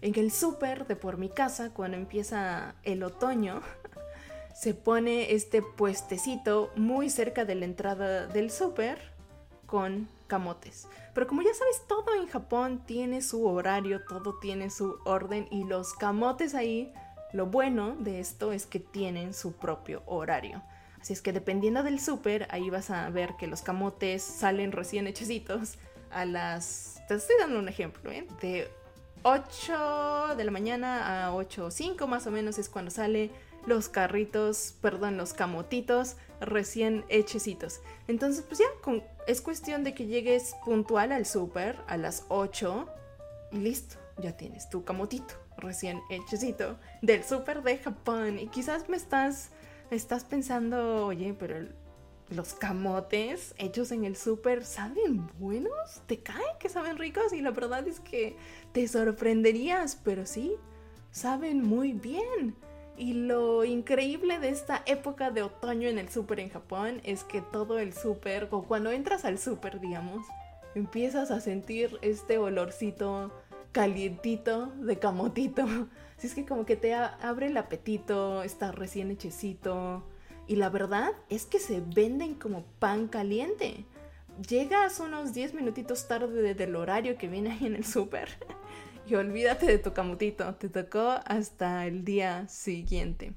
En 0.00 0.16
el 0.16 0.30
súper 0.30 0.86
de 0.86 0.94
por 0.94 1.18
mi 1.18 1.28
casa, 1.28 1.70
cuando 1.74 1.96
empieza 1.96 2.76
el 2.84 3.02
otoño, 3.02 3.60
se 4.54 4.72
pone 4.72 5.32
este 5.32 5.62
puestecito 5.62 6.70
muy 6.76 7.10
cerca 7.10 7.44
de 7.44 7.56
la 7.56 7.64
entrada 7.64 8.28
del 8.28 8.52
súper 8.52 8.98
con 9.66 10.08
camotes. 10.26 10.88
Pero 11.14 11.26
como 11.26 11.42
ya 11.42 11.54
sabes, 11.54 11.82
todo 11.86 12.14
en 12.14 12.26
Japón 12.28 12.82
tiene 12.86 13.22
su 13.22 13.46
horario, 13.46 14.04
todo 14.04 14.38
tiene 14.38 14.70
su 14.70 14.98
orden 15.04 15.48
y 15.50 15.64
los 15.64 15.94
camotes 15.94 16.54
ahí, 16.54 16.92
lo 17.32 17.46
bueno 17.46 17.96
de 17.98 18.20
esto 18.20 18.52
es 18.52 18.66
que 18.66 18.80
tienen 18.80 19.34
su 19.34 19.52
propio 19.52 20.02
horario. 20.06 20.62
Así 21.00 21.12
es 21.12 21.22
que 21.22 21.32
dependiendo 21.32 21.82
del 21.82 22.00
súper, 22.00 22.48
ahí 22.50 22.70
vas 22.70 22.90
a 22.90 23.08
ver 23.10 23.36
que 23.38 23.46
los 23.46 23.62
camotes 23.62 24.22
salen 24.22 24.72
recién 24.72 25.06
hechecitos 25.06 25.78
a 26.10 26.24
las... 26.24 27.02
Te 27.08 27.14
estoy 27.14 27.36
dando 27.38 27.58
un 27.58 27.68
ejemplo, 27.68 28.10
¿eh? 28.10 28.26
De 28.40 28.70
8 29.22 30.34
de 30.36 30.44
la 30.44 30.50
mañana 30.50 31.26
a 31.26 31.34
8 31.34 31.66
o 31.66 31.70
5 31.70 32.06
más 32.06 32.26
o 32.26 32.30
menos 32.30 32.58
es 32.58 32.68
cuando 32.68 32.90
sale 32.90 33.30
los 33.66 33.88
carritos, 33.88 34.74
perdón, 34.80 35.16
los 35.16 35.32
camotitos 35.32 36.16
recién 36.40 37.04
hechecitos. 37.08 37.80
Entonces, 38.08 38.44
pues 38.46 38.60
ya, 38.60 38.66
es 39.26 39.40
cuestión 39.40 39.84
de 39.84 39.94
que 39.94 40.06
llegues 40.06 40.54
puntual 40.64 41.12
al 41.12 41.26
súper 41.26 41.78
a 41.86 41.96
las 41.96 42.24
8 42.28 42.88
y 43.52 43.58
listo, 43.58 43.96
ya 44.18 44.36
tienes 44.36 44.68
tu 44.68 44.84
camotito 44.84 45.34
recién 45.58 46.00
hechecito 46.10 46.78
del 47.02 47.24
súper 47.24 47.62
de 47.62 47.78
Japón. 47.78 48.38
Y 48.38 48.48
quizás 48.48 48.88
me 48.88 48.96
estás, 48.96 49.50
estás 49.90 50.24
pensando, 50.24 51.06
oye, 51.06 51.34
pero 51.38 51.66
los 52.30 52.54
camotes 52.54 53.54
hechos 53.58 53.92
en 53.92 54.04
el 54.04 54.16
súper 54.16 54.64
saben 54.64 55.28
buenos, 55.38 56.02
te 56.06 56.20
cae 56.20 56.44
que 56.58 56.68
saben 56.68 56.98
ricos 56.98 57.32
y 57.32 57.40
la 57.40 57.52
verdad 57.52 57.86
es 57.86 58.00
que 58.00 58.36
te 58.72 58.86
sorprenderías, 58.88 59.96
pero 60.02 60.26
sí, 60.26 60.56
saben 61.10 61.62
muy 61.62 61.92
bien. 61.92 62.56
Y 62.98 63.12
lo 63.12 63.64
increíble 63.64 64.38
de 64.38 64.48
esta 64.48 64.82
época 64.86 65.30
de 65.30 65.42
otoño 65.42 65.88
en 65.88 65.98
el 65.98 66.08
súper 66.08 66.40
en 66.40 66.48
Japón 66.48 67.00
es 67.04 67.24
que 67.24 67.42
todo 67.42 67.78
el 67.78 67.92
súper, 67.92 68.48
o 68.50 68.62
cuando 68.64 68.90
entras 68.90 69.24
al 69.24 69.38
súper, 69.38 69.80
digamos, 69.80 70.26
empiezas 70.74 71.30
a 71.30 71.40
sentir 71.40 71.98
este 72.00 72.38
olorcito 72.38 73.32
calientito 73.72 74.68
de 74.78 74.98
camotito. 74.98 75.64
Así 76.16 76.28
es 76.28 76.34
que 76.34 76.46
como 76.46 76.64
que 76.64 76.76
te 76.76 76.94
abre 76.94 77.48
el 77.48 77.56
apetito, 77.58 78.42
está 78.42 78.72
recién 78.72 79.10
hechecito 79.10 80.02
y 80.46 80.56
la 80.56 80.70
verdad 80.70 81.12
es 81.28 81.44
que 81.44 81.58
se 81.58 81.80
venden 81.80 82.34
como 82.34 82.64
pan 82.78 83.08
caliente. 83.08 83.84
Llegas 84.48 85.00
unos 85.00 85.34
10 85.34 85.54
minutitos 85.54 86.08
tarde 86.08 86.54
del 86.54 86.76
horario 86.76 87.16
que 87.18 87.28
viene 87.28 87.52
ahí 87.52 87.66
en 87.66 87.76
el 87.76 87.84
súper 87.84 88.28
y 89.06 89.14
olvídate 89.14 89.66
de 89.66 89.78
tu 89.78 89.92
camutito. 89.92 90.54
Te 90.54 90.68
tocó 90.68 91.20
hasta 91.24 91.86
el 91.86 92.04
día 92.04 92.48
siguiente. 92.48 93.32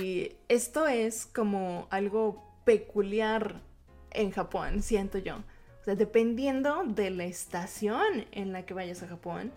Y 0.00 0.32
esto 0.48 0.86
es 0.86 1.26
como 1.26 1.86
algo 1.90 2.44
peculiar 2.64 3.60
en 4.10 4.30
Japón, 4.30 4.82
siento 4.82 5.18
yo. 5.18 5.36
O 5.36 5.84
sea, 5.84 5.94
dependiendo 5.94 6.82
de 6.84 7.10
la 7.10 7.24
estación 7.24 8.26
en 8.32 8.52
la 8.52 8.66
que 8.66 8.74
vayas 8.74 9.02
a 9.02 9.08
Japón, 9.08 9.52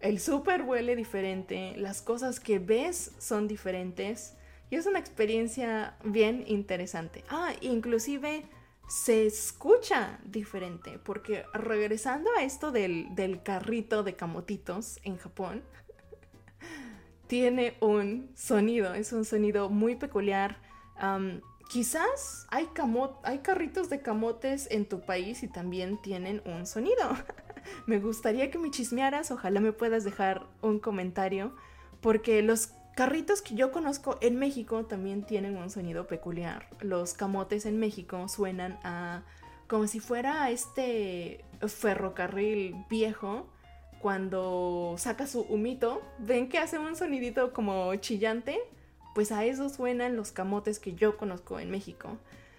el 0.00 0.18
súper 0.18 0.62
huele 0.62 0.96
diferente, 0.96 1.74
las 1.76 2.02
cosas 2.02 2.40
que 2.40 2.58
ves 2.58 3.12
son 3.18 3.46
diferentes 3.46 4.34
y 4.68 4.76
es 4.76 4.86
una 4.86 4.98
experiencia 4.98 5.96
bien 6.02 6.44
interesante. 6.46 7.22
Ah, 7.28 7.52
inclusive 7.60 8.44
se 8.92 9.24
escucha 9.24 10.18
diferente, 10.22 10.98
porque 11.02 11.46
regresando 11.54 12.28
a 12.36 12.42
esto 12.42 12.72
del, 12.72 13.40
carrito 13.42 14.02
de 14.02 14.16
camotitos 14.16 15.00
en 15.02 15.16
Japón, 15.16 15.62
tiene 17.26 17.74
un 17.80 18.30
sonido, 18.34 18.92
es 18.92 19.14
un 19.14 19.24
sonido 19.24 19.70
muy 19.70 19.96
peculiar. 19.96 20.58
quizás 21.70 22.46
hay, 22.50 22.68
hay 23.22 23.38
carritos 23.38 23.88
de 23.88 24.02
camotes 24.02 24.68
en 24.70 24.84
tu 24.84 25.00
país 25.00 25.42
y 25.42 25.48
también 25.48 25.96
tienen 26.02 26.42
un 26.44 26.66
sonido. 26.66 27.16
me 27.86 27.98
gustaría 27.98 28.50
que 28.50 28.58
me 28.58 28.70
chismearas, 28.70 29.30
ojalá 29.30 29.60
me 29.60 29.72
puedas 29.72 30.04
dejar 30.04 30.46
un 30.60 30.78
comentario, 30.78 31.56
porque 32.02 32.42
los 32.42 32.74
Carritos 32.94 33.40
que 33.40 33.54
yo 33.54 33.72
conozco 33.72 34.18
en 34.20 34.36
México 34.36 34.84
también 34.84 35.22
tienen 35.22 35.56
un 35.56 35.70
sonido 35.70 36.06
peculiar. 36.06 36.68
Los 36.80 37.14
camotes 37.14 37.64
en 37.64 37.78
México 37.78 38.28
suenan 38.28 38.78
a 38.84 39.22
como 39.66 39.86
si 39.86 40.00
fuera 40.00 40.50
este 40.50 41.42
ferrocarril 41.66 42.76
viejo 42.90 43.46
cuando 43.98 44.96
saca 44.98 45.26
su 45.26 45.40
humito. 45.40 46.02
¿Ven 46.18 46.50
que 46.50 46.58
hace 46.58 46.78
un 46.78 46.94
sonidito 46.94 47.54
como 47.54 47.94
chillante? 47.96 48.58
Pues 49.14 49.32
a 49.32 49.46
eso 49.46 49.70
suenan 49.70 50.14
los 50.14 50.30
camotes 50.30 50.78
que 50.78 50.92
yo 50.92 51.16
conozco 51.16 51.58
en 51.60 51.70
México, 51.70 52.18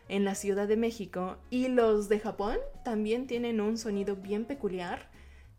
en 0.09 0.25
la 0.25 0.33
Ciudad 0.33 0.67
de 0.67 0.77
México. 0.77 1.37
Y 1.51 1.67
los 1.67 2.09
de 2.09 2.19
Japón 2.19 2.57
también 2.83 3.27
tienen 3.27 3.61
un 3.61 3.77
sonido 3.77 4.15
bien 4.15 4.45
peculiar 4.45 5.12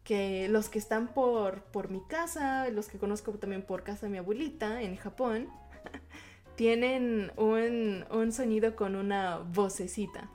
que 0.04 0.49
los 0.49 0.68
que 0.68 0.78
están 0.78 1.08
por, 1.08 1.62
por 1.62 1.90
mi 1.90 2.02
casa, 2.06 2.68
los 2.68 2.88
que 2.88 2.99
conozco 2.99 3.32
también 3.32 3.62
por 3.62 3.82
casa 3.82 4.06
de 4.06 4.12
mi 4.12 4.18
abuelita 4.18 4.82
en 4.82 4.96
Japón, 4.96 5.49
tienen 6.56 7.32
un, 7.37 8.04
un 8.11 8.32
sonido 8.32 8.76
con 8.76 8.96
una 8.96 9.38
vocecita. 9.38 10.30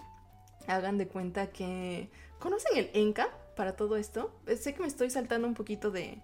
Hagan 0.67 0.97
de 0.97 1.07
cuenta 1.07 1.51
que... 1.51 2.09
¿Conocen 2.39 2.77
el 2.77 2.89
enka 2.93 3.29
para 3.55 3.75
todo 3.75 3.95
esto? 3.95 4.33
Eh, 4.47 4.55
sé 4.55 4.73
que 4.73 4.81
me 4.81 4.87
estoy 4.87 5.09
saltando 5.09 5.47
un 5.47 5.53
poquito 5.53 5.91
de, 5.91 6.21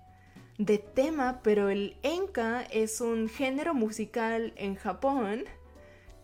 de 0.57 0.77
tema, 0.77 1.41
pero 1.43 1.69
el 1.69 1.97
enka 2.03 2.63
es 2.63 2.99
un 3.01 3.29
género 3.29 3.73
musical 3.73 4.53
en 4.55 4.75
Japón 4.75 5.43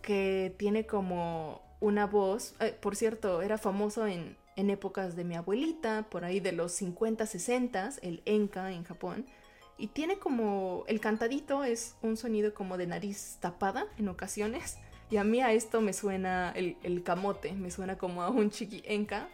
que 0.00 0.54
tiene 0.58 0.86
como 0.86 1.62
una 1.80 2.06
voz, 2.06 2.54
eh, 2.60 2.76
por 2.80 2.96
cierto, 2.96 3.42
era 3.42 3.58
famoso 3.58 4.06
en, 4.06 4.36
en 4.56 4.70
épocas 4.70 5.16
de 5.16 5.24
mi 5.24 5.34
abuelita, 5.34 6.06
por 6.10 6.24
ahí 6.24 6.40
de 6.40 6.52
los 6.52 6.72
50, 6.72 7.26
60, 7.26 7.90
el 8.02 8.22
enka 8.24 8.72
en 8.72 8.84
Japón. 8.84 9.26
Y 9.78 9.88
tiene 9.88 10.18
como, 10.18 10.84
el 10.86 11.00
cantadito 11.00 11.64
es 11.64 11.96
un 12.02 12.16
sonido 12.16 12.54
como 12.54 12.76
de 12.76 12.86
nariz 12.86 13.38
tapada 13.40 13.86
en 13.98 14.08
ocasiones. 14.08 14.78
Y 15.10 15.16
a 15.16 15.24
mí 15.24 15.40
a 15.40 15.52
esto 15.52 15.80
me 15.80 15.92
suena 15.92 16.52
el, 16.54 16.76
el 16.82 17.02
camote, 17.02 17.52
me 17.52 17.70
suena 17.70 17.98
como 17.98 18.22
a 18.22 18.30
un 18.30 18.50
chiqui 18.50 18.82
enka. 18.86 19.28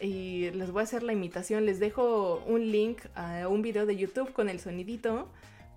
Y 0.00 0.50
les 0.50 0.70
voy 0.72 0.80
a 0.80 0.84
hacer 0.84 1.02
la 1.02 1.12
imitación, 1.12 1.64
les 1.64 1.78
dejo 1.78 2.42
un 2.46 2.70
link 2.70 3.02
a 3.14 3.48
un 3.48 3.62
video 3.62 3.86
de 3.86 3.96
YouTube 3.96 4.32
con 4.32 4.48
el 4.48 4.60
sonidito. 4.60 5.28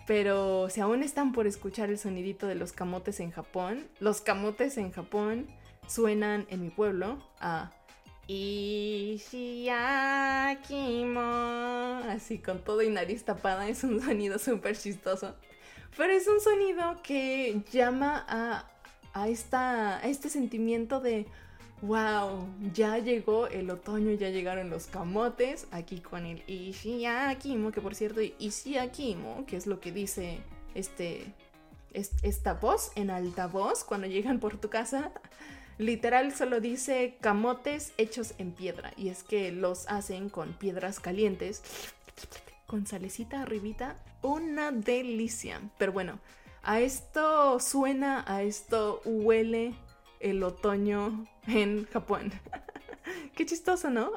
Pero 0.08 0.70
si 0.70 0.82
aún 0.82 1.04
están 1.04 1.32
por 1.34 1.46
escuchar 1.46 1.90
el 1.90 2.00
sonidito 2.00 2.48
de 2.48 2.56
los 2.56 2.72
camotes 2.72 3.20
en 3.20 3.30
Japón, 3.30 3.88
los 4.00 4.22
camotes 4.22 4.78
en 4.78 4.92
Japón 4.92 5.48
suenan 5.88 6.48
en 6.50 6.62
mi 6.62 6.70
pueblo 6.72 7.20
a 7.40 7.72
Ishiakimo. 8.30 9.72
Así 12.08 12.38
con 12.38 12.60
todo 12.64 12.84
y 12.84 12.90
nariz 12.90 13.24
tapada, 13.26 13.68
es 13.68 13.84
un 13.84 14.00
sonido 14.02 14.38
súper 14.38 14.78
chistoso. 14.78 15.36
Pero 15.98 16.14
es 16.14 16.28
un 16.28 16.40
sonido 16.40 17.02
que 17.02 17.64
llama 17.72 18.24
a, 18.30 18.70
a, 19.14 19.28
esta, 19.28 19.98
a 19.98 20.04
este 20.04 20.30
sentimiento 20.30 21.00
de 21.00 21.26
wow, 21.82 22.48
ya 22.72 23.00
llegó 23.00 23.48
el 23.48 23.72
otoño, 23.72 24.12
ya 24.14 24.30
llegaron 24.30 24.70
los 24.70 24.86
camotes, 24.86 25.66
aquí 25.72 26.00
con 26.00 26.28
el 26.28 26.44
Ishiakimo, 26.46 27.72
que 27.72 27.82
por 27.82 27.96
cierto, 27.96 28.22
Ishiakimo, 28.22 29.48
que 29.48 29.56
es 29.58 29.66
lo 29.66 29.80
que 29.80 29.92
dice 29.92 30.40
este, 30.76 31.34
esta 31.94 32.54
voz 32.54 32.92
en 32.96 33.10
altavoz 33.10 33.84
cuando 33.84 34.06
llegan 34.06 34.40
por 34.40 34.58
tu 34.58 34.70
casa. 34.70 35.12
Literal 35.80 36.36
solo 36.36 36.60
dice 36.60 37.16
camotes 37.22 37.94
hechos 37.98 38.34
en 38.38 38.52
piedra. 38.52 38.92
Y 38.98 39.08
es 39.08 39.24
que 39.24 39.54
los 39.54 39.88
hacen 39.88 40.28
con 40.28 40.52
piedras 40.52 41.00
calientes. 41.00 41.64
Con 42.68 42.86
salecita 42.86 43.44
arribita. 43.44 43.96
Una 44.22 44.74
delicia. 44.74 45.62
Pero 45.78 45.94
bueno, 45.94 46.20
a 46.64 46.82
esto 46.82 47.62
suena, 47.62 48.26
a 48.28 48.44
esto 48.44 49.02
huele 49.06 49.74
el 50.20 50.44
otoño 50.44 51.26
en 51.48 51.86
Japón. 51.86 52.34
Qué 53.36 53.46
chistoso, 53.46 53.90
¿no? 53.90 54.12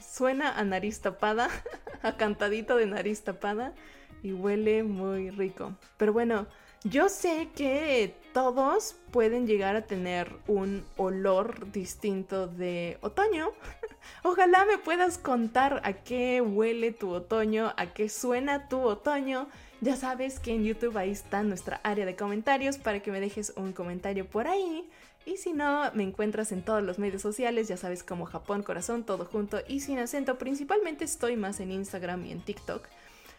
suena 0.00 0.58
a 0.58 0.64
nariz 0.64 1.00
tapada, 1.02 1.50
a 2.02 2.16
cantadito 2.16 2.76
de 2.76 2.86
nariz 2.86 3.24
tapada 3.24 3.74
y 4.22 4.32
huele 4.32 4.84
muy 4.84 5.30
rico. 5.30 5.76
Pero 5.98 6.14
bueno, 6.14 6.46
yo 6.84 7.08
sé 7.08 7.48
que 7.56 8.14
todos 8.34 8.96
pueden 9.10 9.46
llegar 9.46 9.74
a 9.74 9.86
tener 9.86 10.36
un 10.46 10.84
olor 10.98 11.72
distinto 11.72 12.46
de 12.46 12.98
otoño. 13.00 13.48
Ojalá 14.22 14.66
me 14.66 14.76
puedas 14.76 15.16
contar 15.16 15.80
a 15.84 15.94
qué 15.94 16.42
huele 16.42 16.92
tu 16.92 17.10
otoño, 17.10 17.72
a 17.78 17.94
qué 17.94 18.10
suena 18.10 18.68
tu 18.68 18.82
otoño. 18.82 19.48
Ya 19.80 19.96
sabes 19.96 20.38
que 20.38 20.52
en 20.52 20.64
YouTube 20.64 20.98
ahí 20.98 21.10
está 21.10 21.42
nuestra 21.42 21.80
área 21.84 22.04
de 22.04 22.16
comentarios 22.16 22.76
para 22.76 23.00
que 23.00 23.10
me 23.10 23.20
dejes 23.20 23.54
un 23.56 23.72
comentario 23.72 24.26
por 24.26 24.46
ahí. 24.46 24.88
Y 25.24 25.38
si 25.38 25.54
no, 25.54 25.90
me 25.94 26.02
encuentras 26.02 26.52
en 26.52 26.62
todos 26.62 26.82
los 26.82 26.98
medios 26.98 27.22
sociales, 27.22 27.66
ya 27.66 27.78
sabes 27.78 28.02
como 28.02 28.26
Japón 28.26 28.62
Corazón, 28.62 29.04
todo 29.04 29.24
junto 29.24 29.60
y 29.66 29.80
sin 29.80 29.98
acento. 29.98 30.36
Principalmente 30.36 31.04
estoy 31.04 31.36
más 31.36 31.60
en 31.60 31.70
Instagram 31.70 32.26
y 32.26 32.32
en 32.32 32.42
TikTok. 32.42 32.86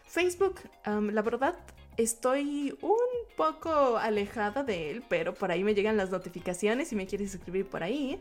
Facebook, 0.04 0.56
la 0.84 1.22
verdad, 1.22 1.54
estoy 1.96 2.76
un 2.82 2.96
poco 3.36 3.98
alejada 3.98 4.62
de 4.62 4.90
él, 4.90 5.04
pero 5.08 5.34
por 5.34 5.50
ahí 5.50 5.64
me 5.64 5.74
llegan 5.74 5.96
las 5.96 6.10
notificaciones 6.10 6.88
si 6.88 6.96
me 6.96 7.06
quieres 7.06 7.34
escribir 7.34 7.66
por 7.66 7.82
ahí. 7.82 8.20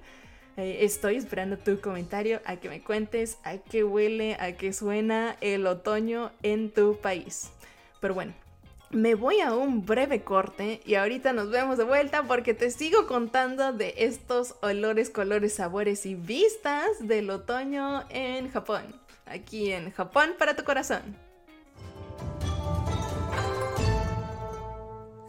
Eh, 0.58 0.80
estoy 0.82 1.18
esperando 1.18 1.58
tu 1.58 1.82
comentario 1.82 2.42
a 2.46 2.56
que 2.56 2.70
me 2.70 2.82
cuentes 2.82 3.38
a 3.44 3.58
qué 3.58 3.84
huele, 3.84 4.38
a 4.40 4.54
qué 4.54 4.72
suena 4.72 5.36
el 5.42 5.68
otoño 5.68 6.32
en 6.44 6.72
tu 6.72 6.98
país. 6.98 7.52
Pero 8.00 8.14
bueno, 8.14 8.34
me 8.92 9.16
voy 9.16 9.42
a 9.42 9.54
un 9.54 9.86
breve 9.86 10.24
corte 10.24 10.82
y 10.86 10.96
ahorita 10.96 11.34
nos 11.34 11.50
vemos 11.50 11.78
de 11.78 11.84
vuelta 11.84 12.24
porque 12.24 12.54
te 12.54 12.72
sigo 12.72 13.08
contando 13.08 13.74
de 13.74 13.94
estos 13.98 14.56
olores, 14.62 15.10
colores, 15.10 15.56
sabores 15.56 16.06
y 16.06 16.16
vistas 16.16 16.88
del 17.02 17.30
otoño 17.30 18.06
en 18.10 18.50
Japón. 18.50 18.84
Aquí 19.26 19.72
en 19.72 19.92
Japón 19.92 20.36
para 20.38 20.56
tu 20.56 20.64
corazón. 20.64 21.25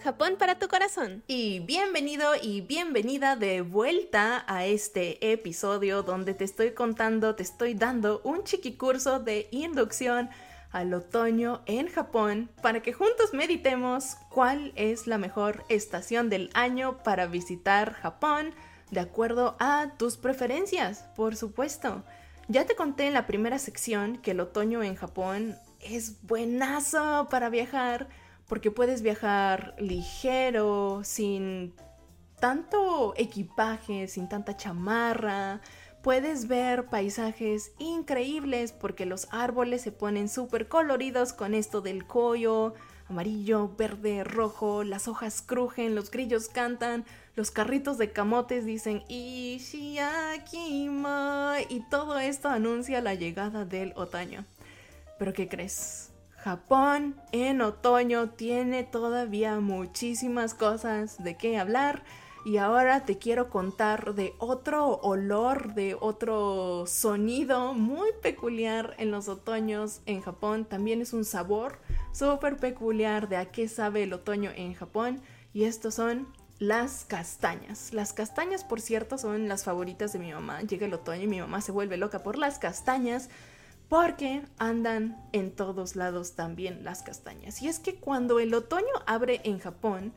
Japón 0.07 0.37
para 0.38 0.57
tu 0.61 0.69
corazón. 0.69 1.25
Y 1.27 1.59
bienvenido 1.59 2.35
y 2.40 2.61
bienvenida 2.61 3.35
de 3.35 3.62
vuelta 3.62 4.45
a 4.47 4.64
este 4.64 5.33
episodio 5.33 6.05
donde 6.05 6.33
te 6.33 6.45
estoy 6.45 6.75
contando, 6.75 7.35
te 7.35 7.42
estoy 7.42 7.75
dando 7.75 8.21
un 8.23 8.45
chiquicurso 8.45 9.19
de 9.19 9.49
inducción 9.51 10.31
al 10.71 10.95
otoño 10.95 11.62
en 11.66 11.88
Japón 11.88 12.49
para 12.62 12.83
que 12.83 12.92
juntos 12.92 13.35
meditemos 13.35 14.14
cuál 14.31 14.73
es 14.77 15.09
la 15.09 15.19
mejor 15.19 15.64
estación 15.69 16.31
del 16.31 16.51
año 16.55 17.03
para 17.03 17.27
visitar 17.27 17.92
Japón 17.95 18.55
de 18.92 19.01
acuerdo 19.01 19.57
a 19.59 19.90
tus 19.99 20.16
preferencias, 20.16 21.01
por 21.16 21.35
supuesto. 21.35 22.05
Ya 22.47 22.64
te 22.64 22.77
conté 22.77 23.09
en 23.09 23.14
la 23.14 23.27
primera 23.27 23.59
sección 23.59 24.19
que 24.19 24.31
el 24.31 24.38
otoño 24.38 24.85
en 24.85 24.95
Japón 24.95 25.57
es 25.81 26.23
buenazo 26.23 27.27
para 27.29 27.49
viajar 27.49 28.07
porque 28.48 28.70
puedes 28.70 29.02
viajar 29.02 29.74
ligero, 29.78 31.00
sin 31.04 31.74
tanto 32.38 33.14
equipaje, 33.16 34.09
sin 34.09 34.28
tanta 34.28 34.56
chamarra. 34.56 35.61
Puedes 36.02 36.46
ver 36.46 36.87
paisajes 36.87 37.72
increíbles 37.78 38.72
porque 38.72 39.06
los 39.06 39.26
árboles 39.32 39.82
se 39.82 39.90
ponen 39.90 40.28
súper 40.28 40.68
coloridos 40.68 41.32
con 41.32 41.54
esto 41.54 41.80
del 41.80 42.06
collo, 42.06 42.74
amarillo, 43.09 43.74
verde, 43.76 44.22
rojo, 44.22 44.85
las 44.85 45.09
hojas 45.09 45.42
crujen, 45.42 45.96
los 45.96 46.12
grillos 46.12 46.48
cantan, 46.48 47.04
los 47.35 47.50
carritos 47.50 47.98
de 47.98 48.12
camotes 48.12 48.64
dicen 48.64 49.02
Ishiakima 49.09 49.96
y 51.68 51.80
todo 51.90 52.20
esto 52.20 52.48
anuncia 52.48 53.00
la 53.00 53.14
llegada 53.14 53.64
del 53.64 53.92
otoño. 53.96 54.44
Pero 55.18 55.32
¿qué 55.32 55.48
crees? 55.48 56.12
Japón 56.46 57.16
en 57.32 57.61
otoño 57.61 58.30
tiene 58.30 58.85
todavía 58.85 59.59
muchísimas 59.59 60.54
cosas 60.54 61.20
de 61.20 61.37
qué 61.37 61.59
hablar. 61.59 62.04
Y 62.44 62.59
ahora 62.59 63.04
te 63.04 63.18
quiero 63.18 63.50
contar 63.50 64.14
de 64.14 64.32
otro 64.38 64.98
olor, 64.98 65.74
de 65.74 65.96
otro 65.98 66.85
sonido 66.87 67.74
muy 67.74 68.11
peculiar 68.22 68.94
en 68.98 69.11
los 69.11 69.26
otoños 69.26 70.02
en 70.06 70.20
Japón. 70.20 70.66
También 70.66 71.00
es 71.02 71.12
un 71.12 71.24
sabor 71.24 71.80
súper 72.12 72.59
peculiar 72.59 73.28
de 73.28 73.38
a 73.38 73.50
qué 73.50 73.66
sabe 73.66 74.04
el 74.04 74.12
otoño 74.12 74.52
en 74.54 74.74
Japón. 74.74 75.22
Y 75.52 75.64
estos 75.64 75.94
son 75.96 76.28
las 76.61 77.04
castañas. 77.06 77.92
Las 77.92 78.12
castañas, 78.12 78.62
por 78.62 78.80
cierto, 78.80 79.18
son 79.18 79.48
las 79.48 79.64
favoritas 79.64 80.12
de 80.12 80.20
mi 80.20 80.32
mamá. 80.32 80.61
Llega 80.62 80.87
el 80.87 80.94
otoño 80.94 81.24
y 81.24 81.26
mi 81.26 81.40
mamá 81.40 81.61
se 81.61 81.72
vuelve 81.72 81.96
loca 81.96 82.22
por 82.22 82.38
las 82.38 82.61
castañas 82.61 83.30
porque 83.88 84.42
andan 84.59 85.22
en 85.33 85.53
todos 85.53 85.96
lados 85.96 86.35
también 86.35 86.85
las 86.85 87.03
castañas. 87.03 87.62
Y 87.62 87.68
es 87.68 87.79
que 87.79 87.96
cuando 87.96 88.40
el 88.40 88.53
otoño 88.55 88.87
abre 89.07 89.40
en 89.44 89.59
Japón, 89.59 90.12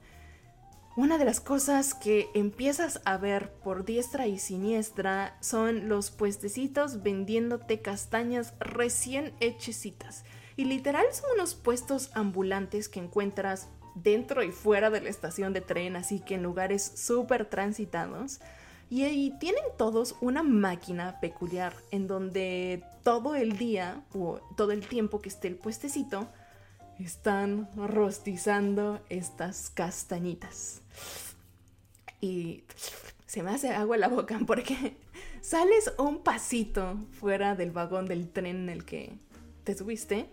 una 0.95 1.17
de 1.17 1.25
las 1.25 1.39
cosas 1.39 1.93
que 1.93 2.29
empiezas 2.34 2.99
a 3.05 3.17
ver 3.17 3.53
por 3.63 3.86
diestra 3.86 4.27
y 4.27 4.39
siniestra 4.39 5.38
son 5.39 5.88
los 5.88 6.12
puestecitos 6.12 7.03
vendiéndote 7.03 7.82
castañas 7.82 8.53
recién 8.60 9.34
hechecitas. 9.39 10.25
Y 10.58 10.65
literal 10.65 11.05
son 11.13 11.29
unos 11.36 11.55
puestos 11.55 12.12
ambulantes 12.15 12.89
que 12.89 12.99
encuentras 12.99 13.69
dentro 13.95 14.43
y 14.43 14.51
fuera 14.51 14.89
de 14.89 15.01
la 15.01 15.10
estación 15.10 15.53
de 15.53 15.62
tren, 15.62 15.95
así 15.95 16.19
que 16.19 16.36
en 16.36 16.43
lugares 16.43 16.91
súper 16.95 17.45
transitados. 17.45 18.41
Y 18.89 19.04
ahí 19.04 19.36
tienen 19.39 19.63
todos 19.78 20.15
una 20.19 20.41
máquina 20.41 21.19
peculiar 21.19 21.73
en 21.91 22.08
donde 22.08 22.84
todo 23.04 23.36
el 23.36 23.58
día 23.58 24.04
o 24.13 24.39
todo 24.58 24.71
el 24.71 24.88
tiempo 24.88 25.21
que 25.21 25.30
esté 25.30 25.47
el 25.47 25.56
puestecito 25.56 26.28
están 26.99 27.69
rostizando 27.75 28.99
estas 29.10 29.69
castañitas. 29.69 30.82
Y 32.19 32.63
se 33.25 33.43
me 33.43 33.52
hace 33.52 33.69
agua 33.69 33.97
la 33.97 34.08
boca 34.08 34.39
porque 34.45 34.97
sales 35.41 35.93
un 35.97 36.23
pasito 36.23 36.97
fuera 37.12 37.56
del 37.56 37.71
vagón 37.71 38.08
del 38.08 38.30
tren 38.30 38.58
en 38.63 38.69
el 38.69 38.86
que 38.86 39.13
te 39.63 39.78
subiste 39.78 40.30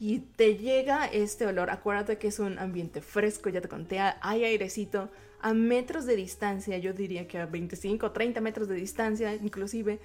y 0.00 0.20
te 0.20 0.56
llega 0.56 1.06
este 1.06 1.46
olor. 1.46 1.70
Acuérdate 1.70 2.18
que 2.18 2.28
es 2.28 2.38
un 2.38 2.58
ambiente 2.58 3.00
fresco, 3.00 3.48
ya 3.48 3.60
te 3.60 3.68
conté, 3.68 3.98
hay 3.98 4.44
airecito 4.44 5.10
a 5.40 5.52
metros 5.54 6.06
de 6.06 6.16
distancia, 6.16 6.78
yo 6.78 6.92
diría 6.92 7.28
que 7.28 7.38
a 7.38 7.46
25 7.46 8.06
o 8.06 8.12
30 8.12 8.40
metros 8.40 8.68
de 8.68 8.76
distancia 8.76 9.34
inclusive, 9.34 10.00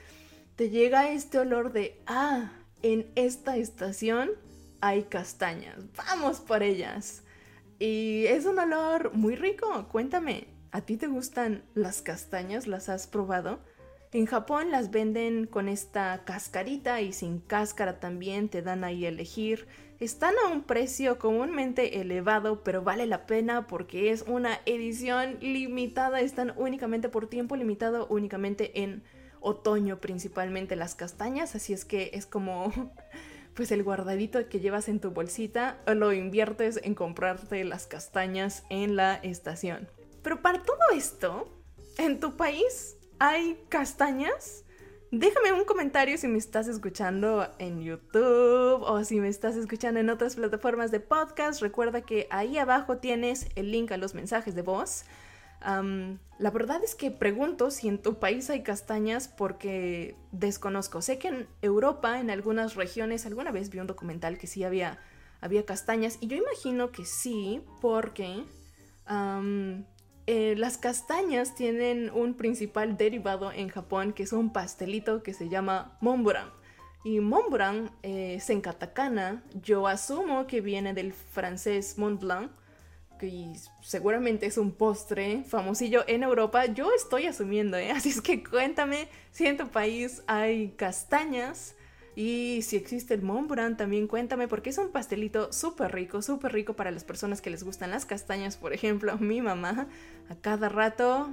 te 0.56 0.70
llega 0.70 1.12
este 1.12 1.40
olor 1.40 1.72
de, 1.72 2.02
ah, 2.08 2.52
en 2.82 3.10
esta 3.16 3.58
estación 3.58 4.32
hay 4.82 5.04
castañas, 5.04 5.78
vamos 5.96 6.40
por 6.40 6.64
ellas. 6.64 7.24
Y 7.80 8.26
es 8.28 8.46
un 8.46 8.60
olor 8.60 9.14
muy 9.14 9.36
rico, 9.36 9.88
cuéntame, 9.90 10.48
¿a 10.72 10.82
ti 10.82 10.98
te 10.98 11.08
gustan 11.08 11.64
las 11.74 12.02
castañas? 12.02 12.68
¿Las 12.68 12.90
has 12.90 13.08
probado? 13.08 13.60
En 14.12 14.26
Japón 14.26 14.72
las 14.72 14.90
venden 14.90 15.46
con 15.46 15.70
esta 15.70 16.24
cascarita 16.26 17.00
y 17.00 17.14
sin 17.14 17.40
cáscara 17.40 18.00
también 18.00 18.50
te 18.50 18.64
dan 18.64 18.84
ahí 18.84 19.06
a 19.06 19.10
elegir. 19.10 19.68
Están 20.00 20.34
a 20.44 20.48
un 20.48 20.64
precio 20.64 21.20
comúnmente 21.20 22.02
elevado, 22.02 22.64
pero 22.64 22.82
vale 22.82 23.06
la 23.06 23.28
pena 23.28 23.68
porque 23.68 24.10
es 24.10 24.24
una 24.24 24.62
edición 24.66 25.38
limitada. 25.42 26.22
Están 26.22 26.54
únicamente 26.58 27.08
por 27.08 27.28
tiempo 27.28 27.56
limitado, 27.56 28.08
únicamente 28.08 28.82
en 28.82 29.04
otoño 29.42 30.02
principalmente 30.02 30.76
las 30.76 30.96
castañas. 30.96 31.54
Así 31.54 31.74
es 31.74 31.86
que 31.86 32.10
es 32.14 32.26
como 32.26 32.72
pues 33.54 33.72
el 33.72 33.84
guardadito 33.84 34.50
que 34.50 34.60
llevas 34.60 34.90
en 34.90 35.00
tu 35.00 35.12
bolsita 35.12 35.84
lo 35.86 36.14
inviertes 36.14 36.80
en 36.82 36.96
comprarte 36.96 37.64
las 37.64 37.86
castañas 37.86 38.64
en 38.72 38.96
la 38.96 39.18
estación. 39.18 39.88
Pero 40.24 40.42
para 40.42 40.64
todo 40.64 40.80
esto, 40.96 41.48
en 42.00 42.20
tu 42.20 42.36
país 42.38 42.96
hay 43.20 43.62
castañas? 43.70 44.64
Déjame 45.12 45.52
un 45.54 45.66
comentario 45.66 46.18
si 46.18 46.28
me 46.28 46.38
estás 46.38 46.68
escuchando 46.68 47.48
en 47.58 47.82
YouTube 47.82 48.82
o 48.84 49.04
si 49.04 49.20
me 49.20 49.28
estás 49.28 49.56
escuchando 49.56 50.00
en 50.00 50.10
otras 50.10 50.36
plataformas 50.36 50.92
de 50.92 51.00
podcast. 51.00 51.62
Recuerda 51.62 52.02
que 52.02 52.28
ahí 52.30 52.58
abajo 52.58 52.98
tienes 52.98 53.48
el 53.56 53.72
link 53.72 53.92
a 53.92 53.98
los 53.98 54.14
mensajes 54.14 54.56
de 54.56 54.62
voz. 54.62 55.06
la 55.62 56.52
verdad 56.52 56.84
es 56.84 56.96
que 56.96 57.12
pregunto 57.12 57.72
si 57.72 57.88
en 57.88 58.02
tu 58.02 58.20
país 58.20 58.50
hay 58.50 58.62
castañas 58.64 59.28
porque 59.28 60.16
desconozco. 60.32 61.02
Sé 61.02 61.18
que 61.18 61.30
en 61.30 61.48
Europa, 61.62 62.20
en 62.20 62.30
algunas 62.30 62.76
regiones, 62.76 63.26
alguna 63.26 63.52
vez 63.52 63.70
vi 63.72 63.80
un 63.80 63.88
documental 63.88 64.38
que 64.38 64.48
sí 64.48 64.64
había, 64.64 65.00
había 65.42 65.66
castañas 65.66 66.18
y 66.22 66.28
yo 66.28 66.38
imagino 66.38 66.92
que 66.92 67.04
sí 67.04 67.64
porque 67.82 68.46
eh, 70.32 70.54
las 70.56 70.78
castañas 70.78 71.56
tienen 71.56 72.12
un 72.12 72.36
principal 72.36 72.98
derivado 72.98 73.52
en 73.52 73.68
Japón 73.68 74.14
que 74.14 74.22
es 74.22 74.32
un 74.32 74.54
pastelito 74.54 75.24
que 75.24 75.34
se 75.34 75.50
llama 75.50 75.98
momburan. 76.02 76.52
Y 77.04 77.20
momburan 77.20 77.90
eh, 78.04 78.36
es 78.36 78.48
en 78.52 78.62
katakana. 78.62 79.42
Yo 79.64 79.88
asumo 79.88 80.46
que 80.46 80.62
viene 80.62 80.94
del 80.94 81.14
francés 81.14 81.98
Mont 81.98 82.22
Blanc, 82.22 82.52
que 83.20 83.54
seguramente 83.82 84.46
es 84.46 84.60
un 84.60 84.72
postre 84.72 85.46
famosillo 85.48 86.04
en 86.08 86.22
Europa. 86.22 86.68
Yo 86.68 86.92
estoy 86.96 87.26
asumiendo, 87.26 87.78
¿eh? 87.78 87.90
Así 87.96 88.10
es 88.10 88.22
que 88.22 88.44
cuéntame 88.44 89.08
si 89.32 89.48
en 89.48 89.58
tu 89.58 89.68
país 89.68 90.22
hay 90.28 90.76
castañas 90.78 91.76
y 92.20 92.64
si 92.64 92.76
existe 92.76 93.14
el 93.14 93.22
Mont 93.22 93.50
también 93.78 94.06
cuéntame, 94.06 94.50
porque 94.50 94.72
es 94.72 94.78
un 94.78 94.90
pastelito 94.90 95.54
súper 95.54 95.94
rico, 95.94 96.22
súper 96.22 96.52
rico 96.52 96.74
para 96.74 96.92
las 96.92 97.06
personas 97.06 97.40
que 97.40 97.50
les 97.50 97.64
gustan 97.64 97.92
las 97.92 98.06
castañas. 98.06 98.58
Por 98.58 98.74
ejemplo, 98.74 99.18
mi 99.22 99.42
mamá, 99.42 99.88
a 100.28 100.36
cada 100.36 100.68
rato 100.68 101.30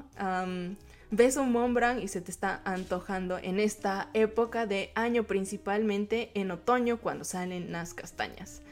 ves 1.11 1.37
un 1.39 1.51
Mont 1.51 1.77
y 2.01 2.07
se 2.07 2.21
te 2.21 2.31
está 2.31 2.61
antojando 2.65 3.37
en 3.37 3.59
esta 3.59 4.11
época 4.15 4.67
de 4.67 4.93
año, 4.95 5.25
principalmente 5.25 6.31
en 6.35 6.53
otoño, 6.53 6.99
cuando 7.01 7.25
salen 7.25 7.73
las 7.73 7.93
castañas. 7.93 8.63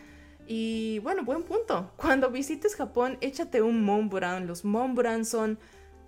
Y 0.46 1.00
bueno, 1.00 1.24
buen 1.24 1.42
punto. 1.42 1.90
Cuando 1.96 2.30
visites 2.30 2.76
Japón, 2.76 3.18
échate 3.22 3.60
un 3.60 3.82
Mont 3.82 4.12
Los 4.46 4.64
Mont 4.64 4.96
son 5.24 5.58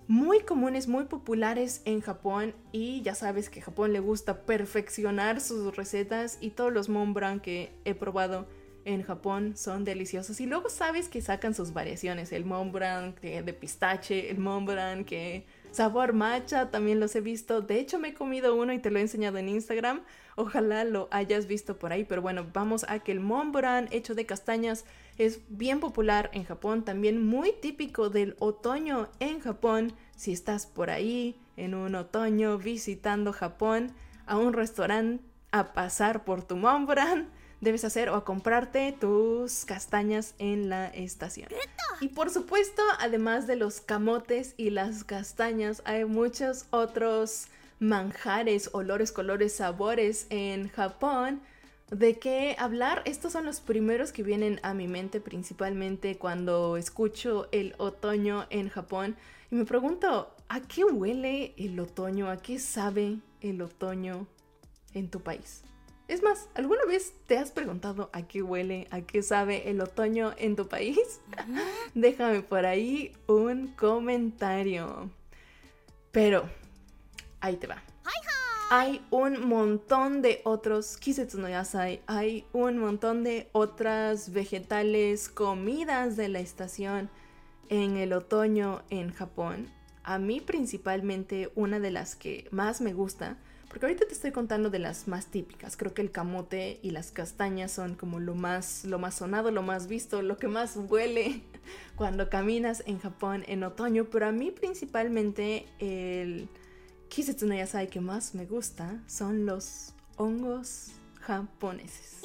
muy 0.07 0.39
comunes, 0.41 0.87
muy 0.87 1.05
populares 1.05 1.81
en 1.85 2.01
Japón 2.01 2.55
y 2.71 3.01
ya 3.01 3.13
sabes 3.13 3.49
que 3.49 3.59
a 3.59 3.63
Japón 3.63 3.91
le 3.91 3.99
gusta 3.99 4.45
perfeccionar 4.45 5.41
sus 5.41 5.75
recetas 5.75 6.37
y 6.39 6.51
todos 6.51 6.71
los 6.71 6.87
Montblanc 6.87 7.41
que 7.41 7.71
he 7.83 7.93
probado 7.93 8.47
en 8.85 9.03
Japón 9.03 9.57
son 9.57 9.83
deliciosos. 9.83 10.39
Y 10.39 10.45
luego 10.45 10.69
sabes 10.69 11.09
que 11.09 11.21
sacan 11.21 11.53
sus 11.53 11.73
variaciones, 11.73 12.31
el 12.31 12.45
Montblanc 12.45 13.19
de, 13.19 13.43
de 13.43 13.53
pistache, 13.53 14.31
el 14.31 14.37
Montblanc 14.37 15.05
que 15.05 15.45
sabor 15.71 16.13
matcha, 16.13 16.71
también 16.71 16.99
los 16.99 17.15
he 17.15 17.21
visto, 17.21 17.61
de 17.61 17.79
hecho 17.79 17.99
me 17.99 18.09
he 18.09 18.13
comido 18.13 18.55
uno 18.55 18.73
y 18.73 18.79
te 18.79 18.91
lo 18.91 18.99
he 18.99 19.01
enseñado 19.01 19.37
en 19.37 19.49
Instagram, 19.49 20.01
ojalá 20.35 20.83
lo 20.83 21.07
hayas 21.11 21.47
visto 21.47 21.77
por 21.77 21.91
ahí, 21.91 22.03
pero 22.03 22.21
bueno, 22.21 22.45
vamos 22.53 22.85
a 22.87 22.99
que 22.99 23.11
el 23.11 23.19
Montblanc 23.19 23.91
hecho 23.91 24.15
de 24.15 24.25
castañas 24.25 24.85
es 25.17 25.41
bien 25.49 25.79
popular 25.79 26.29
en 26.33 26.43
Japón, 26.43 26.85
también 26.85 27.25
muy 27.25 27.51
típico 27.51 28.09
del 28.09 28.35
otoño 28.39 29.09
en 29.19 29.39
Japón. 29.39 29.93
Si 30.15 30.31
estás 30.31 30.67
por 30.67 30.89
ahí 30.89 31.39
en 31.55 31.73
un 31.73 31.95
otoño 31.95 32.57
visitando 32.57 33.33
Japón 33.33 33.91
a 34.25 34.37
un 34.37 34.53
restaurante 34.53 35.23
a 35.51 35.73
pasar 35.73 36.23
por 36.23 36.43
tu 36.43 36.55
Montblanc, 36.55 37.27
debes 37.61 37.83
hacer 37.83 38.09
o 38.09 38.15
a 38.15 38.25
comprarte 38.25 38.91
tus 38.91 39.65
castañas 39.65 40.35
en 40.37 40.69
la 40.69 40.87
estación. 40.87 41.49
Y 42.01 42.09
por 42.09 42.29
supuesto, 42.29 42.81
además 42.99 43.47
de 43.47 43.55
los 43.55 43.81
camotes 43.81 44.53
y 44.57 44.69
las 44.69 45.03
castañas, 45.03 45.81
hay 45.85 46.05
muchos 46.05 46.65
otros 46.69 47.47
manjares, 47.79 48.69
olores, 48.73 49.11
colores, 49.11 49.53
sabores 49.53 50.27
en 50.29 50.69
Japón 50.69 51.41
¿De 51.91 52.19
qué 52.19 52.57
hablar? 52.59 53.01
Estos 53.05 53.31
son 53.31 53.45
los 53.45 53.61
primeros 53.61 54.11
que 54.11 54.21
vienen 54.21 54.59
a 54.61 54.73
mi 54.73 54.89
mente 54.89 55.21
principalmente 55.21 56.17
cuando 56.17 56.75
escucho 56.75 57.47
el 57.53 57.75
otoño 57.77 58.45
en 58.49 58.67
Japón 58.67 59.15
y 59.49 59.55
me 59.55 59.63
pregunto, 59.63 60.35
¿a 60.49 60.59
qué 60.59 60.83
huele 60.83 61.53
el 61.55 61.79
otoño? 61.79 62.29
¿A 62.29 62.35
qué 62.35 62.59
sabe 62.59 63.19
el 63.39 63.61
otoño 63.61 64.27
en 64.93 65.09
tu 65.09 65.21
país? 65.21 65.63
Es 66.07 66.23
más, 66.23 66.47
¿alguna 66.55 66.85
vez 66.85 67.13
te 67.27 67.37
has 67.37 67.51
preguntado 67.51 68.09
a 68.13 68.23
qué 68.23 68.41
huele, 68.41 68.87
a 68.91 69.01
qué 69.01 69.21
sabe 69.21 69.69
el 69.69 69.81
otoño 69.81 70.33
en 70.37 70.55
tu 70.55 70.67
país? 70.67 71.19
Déjame 71.93 72.41
por 72.41 72.65
ahí 72.65 73.13
un 73.27 73.67
comentario. 73.67 75.09
Pero, 76.11 76.49
ahí 77.41 77.57
te 77.57 77.67
va 77.67 77.83
hay 78.69 79.01
un 79.11 79.47
montón 79.47 80.21
de 80.21 80.41
otros 80.43 80.97
kisetsu 80.97 81.39
no 81.39 81.47
yasai, 81.47 82.01
hay 82.05 82.45
un 82.51 82.77
montón 82.79 83.23
de 83.23 83.47
otras 83.53 84.33
vegetales, 84.33 85.29
comidas 85.29 86.17
de 86.17 86.27
la 86.27 86.39
estación 86.39 87.09
en 87.69 87.95
el 87.95 88.11
otoño 88.11 88.83
en 88.89 89.13
Japón. 89.13 89.71
A 90.03 90.19
mí 90.19 90.41
principalmente 90.41 91.49
una 91.55 91.79
de 91.79 91.91
las 91.91 92.17
que 92.17 92.49
más 92.51 92.81
me 92.81 92.91
gusta, 92.91 93.37
porque 93.77 93.93
ahorita 93.93 94.07
te 94.07 94.13
estoy 94.15 94.31
contando 94.31 94.71
de 94.71 94.79
las 94.79 95.07
más 95.07 95.27
típicas. 95.27 95.77
Creo 95.77 95.93
que 95.93 96.01
el 96.01 96.09
camote 96.09 96.79
y 96.81 96.89
las 96.89 97.11
castañas 97.11 97.71
son 97.71 97.93
como 97.93 98.19
lo 98.19 98.33
más 98.33 98.85
lo 98.85 98.97
más 98.97 99.13
sonado, 99.13 99.51
lo 99.51 99.61
más 99.61 99.85
visto, 99.85 100.23
lo 100.23 100.37
que 100.37 100.47
más 100.47 100.75
huele 100.75 101.43
cuando 101.95 102.27
caminas 102.27 102.81
en 102.87 102.97
Japón 102.97 103.43
en 103.47 103.63
otoño, 103.63 104.05
pero 104.05 104.25
a 104.25 104.31
mí 104.31 104.49
principalmente 104.49 105.67
el 105.77 106.49
Kisetsu 107.09 107.45
no 107.45 107.53
Yasai 107.53 107.87
que 107.87 108.01
más 108.01 108.33
me 108.33 108.47
gusta 108.47 108.99
son 109.05 109.45
los 109.45 109.93
hongos 110.15 110.93
japoneses. 111.19 112.17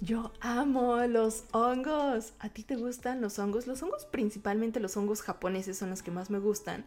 Yo 0.00 0.32
amo 0.40 1.04
los 1.06 1.44
hongos. 1.52 2.32
¿A 2.38 2.48
ti 2.48 2.62
te 2.62 2.76
gustan 2.76 3.20
los 3.20 3.38
hongos? 3.38 3.66
Los 3.66 3.82
hongos, 3.82 4.06
principalmente 4.06 4.80
los 4.80 4.96
hongos 4.96 5.20
japoneses, 5.20 5.76
son 5.76 5.90
los 5.90 6.02
que 6.02 6.12
más 6.12 6.30
me 6.30 6.38
gustan. 6.38 6.86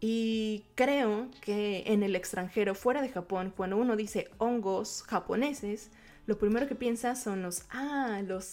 Y 0.00 0.64
creo 0.74 1.28
que 1.40 1.84
en 1.86 2.02
el 2.02 2.16
extranjero, 2.16 2.74
fuera 2.74 3.00
de 3.02 3.08
Japón, 3.08 3.52
cuando 3.56 3.76
uno 3.76 3.96
dice 3.96 4.30
hongos 4.38 5.02
japoneses, 5.02 5.90
lo 6.26 6.38
primero 6.38 6.66
que 6.66 6.74
piensa 6.74 7.14
son 7.14 7.42
los, 7.42 7.64
ah, 7.70 8.20
los 8.26 8.44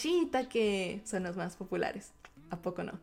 shiitake, 0.00 1.02
son 1.04 1.24
los 1.24 1.36
más 1.36 1.56
populares. 1.56 2.12
¿A 2.50 2.56
poco 2.56 2.82
no? 2.82 3.00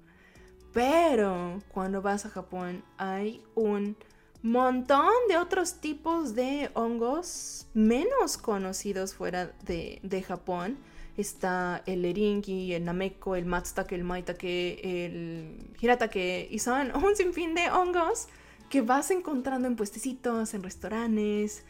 Pero 0.73 1.61
cuando 1.73 2.01
vas 2.01 2.25
a 2.25 2.29
Japón 2.29 2.83
hay 2.97 3.43
un 3.55 3.97
montón 4.41 5.11
de 5.27 5.37
otros 5.37 5.81
tipos 5.81 6.35
de 6.35 6.69
hongos 6.73 7.67
menos 7.73 8.37
conocidos 8.37 9.13
fuera 9.13 9.51
de, 9.65 10.25
Japón. 10.25 10.77
Está 11.19 11.83
el 11.85 12.05
eringi, 12.05 12.73
el 12.73 12.85
nameko, 12.85 13.35
el 13.35 13.45
matsutake, 13.45 13.93
el 13.93 14.05
maitake, 14.05 14.79
el 14.83 15.73
hiratake 15.81 16.47
y 16.49 16.59
son 16.59 16.95
un 17.03 17.13
sinfín 17.15 17.55
de 17.55 17.69
hongos 17.69 18.29
que 18.69 18.81
vas 18.81 19.11
encontrando 19.11 19.67
en 19.67 19.75
puestecitos, 19.75 20.53
en 20.53 20.63
restaurantes 20.63 21.65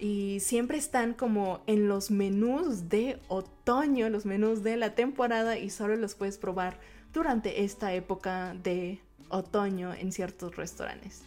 y 0.00 0.38
siempre 0.40 0.78
están 0.78 1.12
como 1.12 1.62
en 1.66 1.86
los 1.86 2.10
menús 2.10 2.88
de 2.88 3.20
otoño, 3.28 4.08
los 4.08 4.24
menús 4.24 4.62
de 4.62 4.78
la 4.78 4.94
temporada 4.94 5.58
y 5.58 5.68
solo 5.68 5.96
los 5.96 6.14
puedes 6.14 6.38
probar 6.38 6.78
durante 7.12 7.62
esta 7.62 7.92
época 7.92 8.54
de 8.54 9.00
otoño 9.28 9.92
en 9.92 10.12
ciertos 10.12 10.56
restaurantes. 10.56 11.24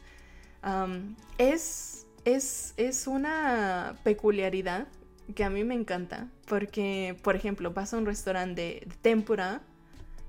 Es, 1.38 2.08
es, 2.26 2.74
es 2.78 3.06
una 3.06 3.98
peculiaridad 4.04 4.88
que 5.36 5.44
a 5.44 5.50
mí 5.50 5.64
me 5.64 5.76
encanta 5.76 6.30
porque, 6.46 7.18
por 7.24 7.36
ejemplo, 7.36 7.74
vas 7.74 7.94
a 7.94 7.98
un 7.98 8.06
restaurante 8.06 8.86
de, 8.86 8.96
tempura 9.02 9.62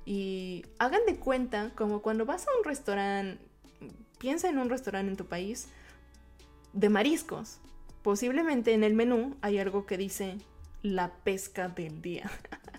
y 0.04 0.64
hagan 0.78 1.00
de 1.06 1.16
cuenta 1.16 1.72
como 1.74 2.02
cuando 2.02 2.24
vas 2.24 2.46
a 2.46 2.50
un 2.58 2.64
restaurante, 2.64 3.38
piensa 4.18 4.48
en 4.48 4.58
un 4.58 4.70
restaurante 4.70 5.10
en 5.10 5.16
tu 5.16 5.26
país 5.26 5.68
de 6.72 6.88
mariscos. 6.88 7.60
Posiblemente 8.02 8.72
en 8.72 8.84
el 8.84 8.94
menú 8.94 9.36
hay 9.42 9.58
algo 9.58 9.86
que 9.86 9.98
dice 9.98 10.38
la 10.82 11.12
pesca 11.24 11.68
del 11.68 12.00
día. 12.00 12.30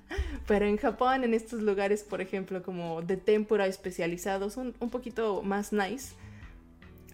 Pero 0.47 0.65
en 0.65 0.77
Japón, 0.77 1.23
en 1.23 1.33
estos 1.33 1.61
lugares, 1.61 2.03
por 2.03 2.21
ejemplo, 2.21 2.63
como 2.63 3.01
de 3.03 3.17
tempura 3.17 3.67
especializados, 3.67 4.57
un, 4.57 4.73
un 4.79 4.89
poquito 4.89 5.43
más 5.43 5.71
nice, 5.71 6.15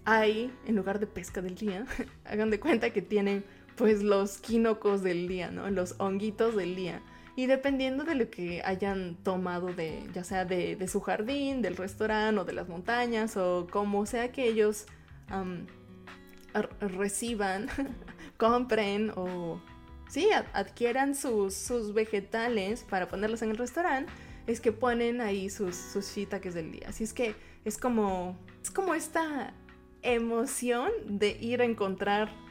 hay, 0.05 0.53
en 0.65 0.75
lugar 0.75 0.99
de 0.99 1.07
pesca 1.07 1.41
del 1.41 1.55
día, 1.55 1.85
hagan 2.25 2.49
de 2.49 2.59
cuenta 2.59 2.91
que 2.91 3.01
tienen 3.01 3.43
pues 3.75 4.03
los 4.03 4.37
quinocos 4.37 5.03
del 5.03 5.27
día, 5.27 5.51
¿no? 5.51 5.69
Los 5.69 5.95
honguitos 5.99 6.55
del 6.55 6.75
día. 6.75 7.01
Y 7.35 7.47
dependiendo 7.47 8.05
de 8.05 8.15
lo 8.15 8.29
que 8.29 8.61
hayan 8.63 9.15
tomado 9.23 9.67
de, 9.67 10.03
ya 10.13 10.23
sea 10.23 10.45
de, 10.45 10.87
su 10.87 11.01
jardín, 11.01 11.61
del 11.61 11.75
restaurante 11.75 12.39
o 12.39 12.45
de 12.45 12.53
las 12.53 12.69
montañas 12.69 13.35
o 13.35 13.67
como 13.69 14.05
sea 14.05 14.31
que 14.31 14.47
ellos 14.47 14.85
reciban, 16.79 17.67
compren 18.37 19.11
o 19.17 19.59
sí, 20.07 20.29
adquieran 20.53 21.13
sus, 21.13 21.53
sus, 21.53 21.93
vegetales 21.93 22.85
para 22.89 23.09
ponerlos 23.09 23.41
en 23.41 23.51
el 23.51 23.57
restaurante, 23.57 24.11
es 24.47 24.61
que 24.61 24.71
ponen 24.71 25.19
ahí 25.19 25.49
sus, 25.49 25.75
sus 25.75 26.15
del 26.15 26.71
día. 26.71 26.87
Así 26.87 27.03
es 27.03 27.11
que 27.11 27.35
es 27.65 27.77
como, 27.77 28.37
es 28.61 28.71
como 28.71 28.93
esta 28.93 29.53
emoción 30.03 30.89
de 31.05 31.31
ir 31.41 31.61
a 31.61 31.65
encontrar 31.65 32.44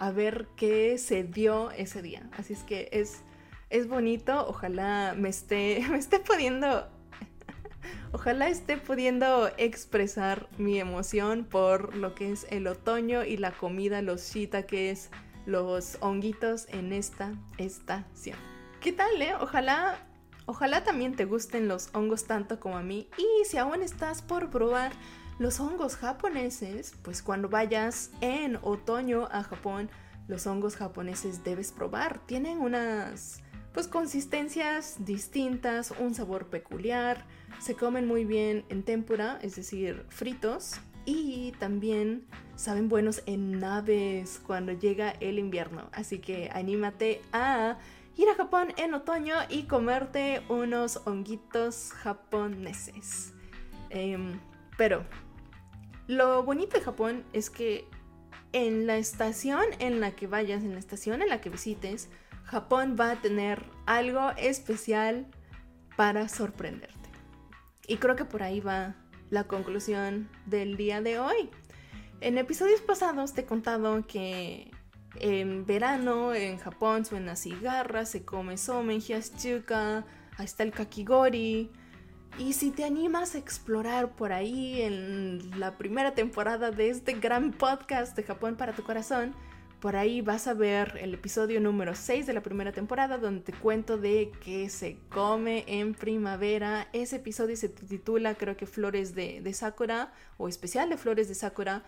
a 0.00 0.10
ver 0.10 0.48
qué 0.56 0.96
se 0.96 1.24
dio 1.24 1.70
ese 1.72 2.00
día. 2.00 2.26
Así 2.32 2.54
es 2.54 2.62
que 2.62 2.88
es, 2.90 3.20
es 3.68 3.86
bonito, 3.86 4.46
ojalá 4.48 5.14
me 5.16 5.28
esté, 5.28 5.84
me 5.90 5.98
esté 5.98 6.20
pudiendo, 6.20 6.88
ojalá 8.12 8.48
esté 8.48 8.78
pudiendo 8.78 9.50
expresar 9.58 10.48
mi 10.56 10.80
emoción 10.80 11.44
por 11.44 11.94
lo 11.94 12.14
que 12.14 12.32
es 12.32 12.46
el 12.48 12.66
otoño 12.66 13.24
y 13.24 13.36
la 13.36 13.52
comida, 13.52 14.00
los 14.00 14.22
shiitakes, 14.32 15.10
los 15.44 15.98
honguitos 16.00 16.66
en 16.70 16.94
esta 16.94 17.34
estación. 17.58 18.38
¿Qué 18.80 18.92
tal, 18.92 19.20
eh? 19.20 19.34
Ojalá, 19.38 19.98
ojalá 20.46 20.82
también 20.82 21.14
te 21.14 21.26
gusten 21.26 21.68
los 21.68 21.90
hongos 21.92 22.24
tanto 22.24 22.58
como 22.58 22.78
a 22.78 22.82
mí 22.82 23.10
y 23.18 23.44
si 23.44 23.58
aún 23.58 23.82
estás 23.82 24.22
por 24.22 24.48
probar 24.48 24.92
los 25.40 25.58
hongos 25.58 25.96
japoneses, 25.96 26.92
pues 27.00 27.22
cuando 27.22 27.48
vayas 27.48 28.10
en 28.20 28.58
otoño 28.60 29.26
a 29.32 29.42
Japón, 29.42 29.88
los 30.28 30.46
hongos 30.46 30.76
japoneses 30.76 31.42
debes 31.42 31.72
probar. 31.72 32.18
Tienen 32.26 32.58
unas 32.58 33.40
pues 33.72 33.88
consistencias 33.88 34.96
distintas, 35.06 35.94
un 35.98 36.14
sabor 36.14 36.48
peculiar, 36.48 37.24
se 37.58 37.74
comen 37.74 38.06
muy 38.06 38.26
bien 38.26 38.66
en 38.68 38.82
tempura, 38.82 39.38
es 39.40 39.56
decir, 39.56 40.04
fritos, 40.10 40.78
y 41.06 41.52
también 41.52 42.26
saben 42.54 42.90
buenos 42.90 43.22
en 43.24 43.60
naves 43.60 44.42
cuando 44.46 44.72
llega 44.72 45.12
el 45.20 45.38
invierno. 45.38 45.88
Así 45.92 46.18
que 46.18 46.50
anímate 46.52 47.22
a 47.32 47.78
ir 48.14 48.28
a 48.28 48.34
Japón 48.34 48.74
en 48.76 48.92
otoño 48.92 49.36
y 49.48 49.62
comerte 49.62 50.42
unos 50.50 51.00
honguitos 51.06 51.92
japoneses. 51.92 53.32
Em, 53.88 54.38
pero 54.76 55.04
lo 56.10 56.42
bonito 56.42 56.76
de 56.76 56.82
Japón 56.82 57.24
es 57.32 57.50
que 57.50 57.86
en 58.52 58.88
la 58.88 58.96
estación 58.96 59.62
en 59.78 60.00
la 60.00 60.16
que 60.16 60.26
vayas, 60.26 60.64
en 60.64 60.72
la 60.72 60.80
estación 60.80 61.22
en 61.22 61.28
la 61.28 61.40
que 61.40 61.50
visites, 61.50 62.08
Japón 62.42 62.96
va 62.98 63.12
a 63.12 63.22
tener 63.22 63.64
algo 63.86 64.32
especial 64.36 65.28
para 65.96 66.28
sorprenderte. 66.28 66.96
Y 67.86 67.98
creo 67.98 68.16
que 68.16 68.24
por 68.24 68.42
ahí 68.42 68.58
va 68.58 68.96
la 69.30 69.44
conclusión 69.44 70.28
del 70.46 70.76
día 70.76 71.00
de 71.00 71.20
hoy. 71.20 71.48
En 72.20 72.38
episodios 72.38 72.80
pasados 72.80 73.32
te 73.32 73.42
he 73.42 73.46
contado 73.46 74.04
que 74.04 74.72
en 75.14 75.64
verano 75.64 76.34
en 76.34 76.58
Japón 76.58 77.04
suena 77.04 77.36
cigarra, 77.36 78.04
se 78.04 78.24
come 78.24 78.56
somen, 78.56 79.00
hyaschuka, 79.00 80.04
ahí 80.36 80.44
está 80.44 80.64
el 80.64 80.72
kakigori, 80.72 81.70
y 82.38 82.52
si 82.54 82.70
te 82.70 82.84
animas 82.84 83.34
a 83.34 83.38
explorar 83.38 84.16
por 84.16 84.32
ahí 84.32 84.82
en 84.82 85.58
la 85.58 85.76
primera 85.76 86.14
temporada 86.14 86.70
de 86.70 86.88
este 86.88 87.14
gran 87.14 87.52
podcast 87.52 88.16
de 88.16 88.22
Japón 88.22 88.56
para 88.56 88.72
tu 88.72 88.82
corazón, 88.82 89.34
por 89.80 89.96
ahí 89.96 90.20
vas 90.20 90.46
a 90.46 90.54
ver 90.54 90.98
el 91.00 91.14
episodio 91.14 91.60
número 91.60 91.94
6 91.94 92.26
de 92.26 92.32
la 92.34 92.42
primera 92.42 92.72
temporada 92.72 93.16
donde 93.18 93.40
te 93.40 93.52
cuento 93.52 93.96
de 93.96 94.30
qué 94.44 94.68
se 94.68 94.98
come 95.08 95.64
en 95.66 95.94
primavera. 95.94 96.88
Ese 96.92 97.16
episodio 97.16 97.56
se 97.56 97.70
titula 97.70 98.34
creo 98.34 98.56
que 98.56 98.66
Flores 98.66 99.14
de, 99.14 99.40
de 99.40 99.54
Sakura 99.54 100.12
o 100.36 100.48
especial 100.48 100.90
de 100.90 100.98
Flores 100.98 101.28
de 101.28 101.34
Sakura, 101.34 101.82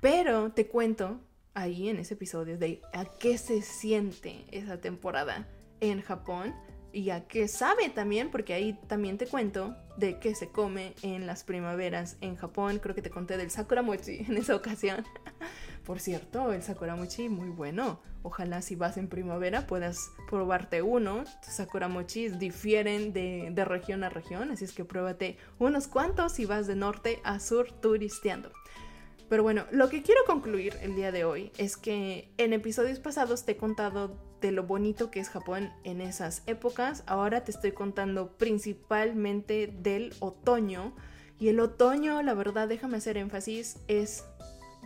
pero 0.00 0.52
te 0.52 0.66
cuento 0.66 1.20
ahí 1.54 1.88
en 1.88 1.98
ese 1.98 2.14
episodio 2.14 2.58
de 2.58 2.82
a 2.92 3.04
qué 3.04 3.38
se 3.38 3.62
siente 3.62 4.44
esa 4.50 4.80
temporada 4.80 5.48
en 5.80 6.02
Japón 6.02 6.54
y 6.92 7.10
a 7.10 7.26
qué 7.26 7.48
sabe 7.48 7.88
también, 7.88 8.30
porque 8.30 8.54
ahí 8.54 8.78
también 8.88 9.18
te 9.18 9.26
cuento 9.26 9.76
de 9.98 10.18
qué 10.18 10.34
se 10.34 10.48
come 10.48 10.94
en 11.02 11.26
las 11.26 11.44
primaveras 11.44 12.16
en 12.20 12.36
Japón. 12.36 12.78
Creo 12.80 12.94
que 12.94 13.02
te 13.02 13.10
conté 13.10 13.36
del 13.36 13.50
sakuramochi 13.50 14.26
en 14.28 14.36
esa 14.36 14.54
ocasión. 14.54 15.04
Por 15.84 16.00
cierto, 16.00 16.52
el 16.52 16.62
sakuramochi 16.62 17.28
muy 17.28 17.48
bueno. 17.48 18.00
Ojalá 18.22 18.62
si 18.62 18.76
vas 18.76 18.96
en 18.96 19.08
primavera 19.08 19.66
puedas 19.66 20.10
probarte 20.28 20.82
uno. 20.82 21.24
Sakuramochis 21.42 22.38
difieren 22.38 23.12
de, 23.12 23.50
de 23.52 23.64
región 23.64 24.04
a 24.04 24.08
región, 24.08 24.50
así 24.50 24.64
es 24.64 24.72
que 24.72 24.84
pruébate 24.84 25.36
unos 25.58 25.88
cuantos 25.88 26.32
si 26.32 26.44
vas 26.44 26.66
de 26.66 26.76
norte 26.76 27.20
a 27.24 27.40
sur 27.40 27.72
turisteando. 27.72 28.52
Pero 29.28 29.42
bueno, 29.42 29.66
lo 29.70 29.88
que 29.88 30.02
quiero 30.02 30.22
concluir 30.26 30.76
el 30.80 30.94
día 30.94 31.12
de 31.12 31.24
hoy 31.24 31.52
es 31.58 31.76
que 31.76 32.30
en 32.38 32.52
episodios 32.52 32.98
pasados 32.98 33.44
te 33.44 33.52
he 33.52 33.56
contado 33.56 34.16
de 34.40 34.52
lo 34.52 34.64
bonito 34.64 35.10
que 35.10 35.20
es 35.20 35.28
Japón 35.28 35.72
en 35.84 36.00
esas 36.00 36.42
épocas. 36.46 37.02
Ahora 37.06 37.44
te 37.44 37.50
estoy 37.50 37.72
contando 37.72 38.36
principalmente 38.36 39.66
del 39.66 40.14
otoño. 40.20 40.94
Y 41.38 41.48
el 41.48 41.60
otoño, 41.60 42.22
la 42.22 42.34
verdad, 42.34 42.68
déjame 42.68 42.96
hacer 42.96 43.16
énfasis, 43.16 43.78
es 43.86 44.24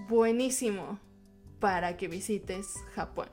buenísimo 0.09 0.99
para 1.61 1.97
que 1.97 2.09
visites 2.09 2.75
Japón. 2.95 3.29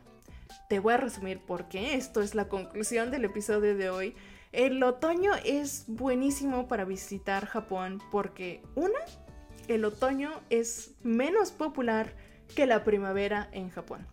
Te 0.70 0.80
voy 0.80 0.94
a 0.94 0.98
resumir 0.98 1.40
por 1.40 1.68
qué. 1.68 1.96
Esto 1.96 2.22
es 2.22 2.36
la 2.36 2.48
conclusión 2.48 3.12
del 3.12 3.26
episodio 3.26 3.76
de 3.76 3.90
hoy. 3.90 4.16
El 4.52 4.82
otoño 4.84 5.32
es 5.44 5.86
buenísimo 5.88 6.68
para 6.68 6.86
visitar 6.86 7.46
Japón 7.46 8.02
porque, 8.12 8.64
una, 8.76 9.00
el 9.68 9.86
otoño 9.86 10.32
es 10.50 10.96
menos 11.04 11.52
popular 11.52 12.16
que 12.56 12.66
la 12.66 12.84
primavera 12.84 13.48
en 13.52 13.70
Japón. 13.70 14.08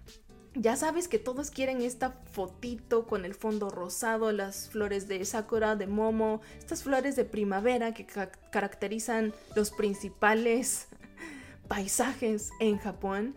Ya 0.59 0.75
sabes 0.75 1.07
que 1.07 1.19
todos 1.19 1.51
quieren 1.51 1.83
esta 1.83 2.13
fotito 2.33 3.07
con 3.07 3.27
el 3.27 3.35
fondo 3.35 3.69
rosado, 3.69 4.33
las 4.33 4.71
flores 4.71 5.07
de 5.07 5.23
sakura, 5.27 5.77
de 5.77 5.87
momo, 5.87 6.41
estas 6.59 6.83
flores 6.83 7.15
de 7.15 7.27
primavera 7.27 7.93
que 7.93 8.07
caracterizan 8.51 9.35
los 9.55 9.71
principales 9.71 10.89
paisajes 11.69 12.51
en 12.59 12.79
Japón. 12.79 13.35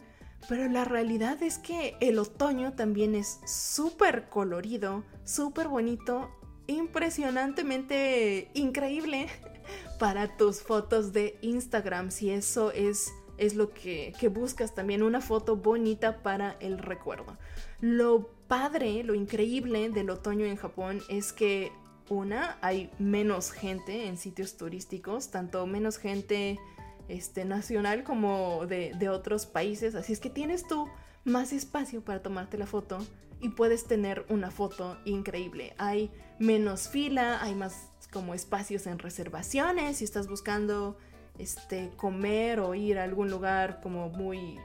Pero 0.48 0.70
la 0.70 0.86
realidad 0.86 1.44
es 1.44 1.58
que 1.58 1.98
el 2.00 2.20
otoño 2.20 2.72
también 2.72 3.16
es 3.16 3.42
súper 3.46 4.30
colorido, 4.30 5.04
súper 5.26 5.68
bonito, 5.68 6.32
impresionantemente 6.68 8.50
increíble 8.54 9.28
para 10.00 10.38
tus 10.38 10.62
fotos 10.62 11.12
de 11.12 11.38
Instagram, 11.42 12.12
si 12.12 12.30
eso 12.30 12.72
es, 12.72 13.12
es 13.40 13.56
lo 13.56 13.74
que, 13.74 14.14
que 14.20 14.28
buscas 14.28 14.76
también, 14.76 15.02
una 15.02 15.22
foto 15.22 15.56
bonita 15.56 16.22
para 16.22 16.58
el 16.60 16.78
recuerdo. 16.78 17.38
Lo 17.82 18.30
padre, 18.48 19.04
lo 19.04 19.16
increíble 19.16 19.90
del 19.90 20.10
otoño 20.10 20.46
en 20.46 20.58
Japón 20.58 21.02
es 21.10 21.34
que 21.34 21.72
una, 22.10 22.58
hay 22.62 22.92
menos 23.00 23.52
gente 23.52 24.08
en 24.08 24.18
sitios 24.18 24.58
turísticos, 24.58 25.32
tanto 25.32 25.66
menos 25.66 25.98
gente 25.98 26.60
este, 27.08 27.46
nacional 27.46 28.04
como 28.04 28.66
de, 28.66 28.94
de, 28.98 29.10
otros 29.10 29.46
países, 29.46 29.96
así 29.96 30.14
es 30.14 30.20
que 30.20 30.30
tienes 30.30 30.68
tú 30.68 30.88
más 31.24 31.54
espacio 31.54 32.04
para 32.04 32.22
tomarte 32.22 32.58
la 32.58 32.66
foto 32.66 32.98
y 33.40 33.50
puedes 33.50 33.86
tener 33.86 34.26
una 34.30 34.52
foto 34.52 34.98
increíble. 35.06 35.74
Hay 35.78 36.12
menos 36.40 36.90
fila, 36.90 37.42
hay 37.42 37.56
más 37.56 37.90
como 38.12 38.34
espacios 38.34 38.88
en 38.88 39.00
reservaciones, 39.00 39.98
si 39.98 40.04
estás 40.04 40.28
buscando 40.28 40.98
este, 41.40 41.92
comer 41.96 42.60
o 42.60 42.76
ir 42.76 43.00
a 43.00 43.04
algún 43.04 43.32
lugar 43.32 43.80
como 43.82 44.10
muy, 44.10 44.60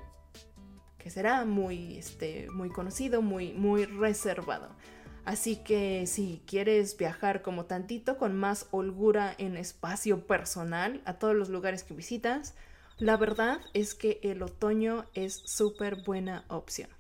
que 0.99 1.09
será 1.09 1.45
muy, 1.45 1.97
este, 1.97 2.49
muy 2.51 2.69
conocido, 2.69 3.23
muy, 3.23 3.53
muy 3.53 3.87
reservado. 3.87 4.69
Así 5.25 5.57
que 5.57 6.07
si 6.07 6.43
quieres 6.47 6.99
viajar 6.99 7.41
como 7.41 7.65
tantito 7.65 8.19
con 8.19 8.37
más 8.37 8.67
holgura 8.73 9.35
en 9.39 9.57
espacio 9.57 10.27
personal 10.27 11.01
a 11.07 11.15
todos 11.15 11.35
los 11.35 11.49
lugares 11.49 11.83
que 11.83 11.95
visitas, 11.95 12.55
la 12.99 13.17
verdad 13.17 13.61
es 13.73 13.95
que 13.95 14.21
el 14.23 14.43
otoño 14.43 15.07
es 15.15 15.35
súper 15.47 16.03
buena 16.05 16.45
opción. 16.49 16.91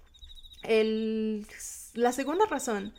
El, 0.62 1.46
la 1.92 2.12
segunda 2.12 2.46
razón 2.46 2.94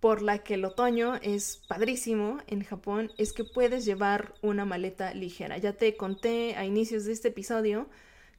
por 0.00 0.22
la 0.22 0.38
que 0.38 0.54
el 0.54 0.64
otoño 0.64 1.16
es 1.22 1.60
padrísimo 1.68 2.38
en 2.46 2.62
Japón 2.62 3.10
es 3.18 3.32
que 3.32 3.44
puedes 3.44 3.84
llevar 3.84 4.34
una 4.42 4.64
maleta 4.64 5.12
ligera. 5.12 5.58
Ya 5.58 5.72
te 5.72 5.96
conté 5.96 6.54
a 6.56 6.64
inicios 6.64 7.04
de 7.04 7.12
este 7.12 7.28
episodio 7.28 7.88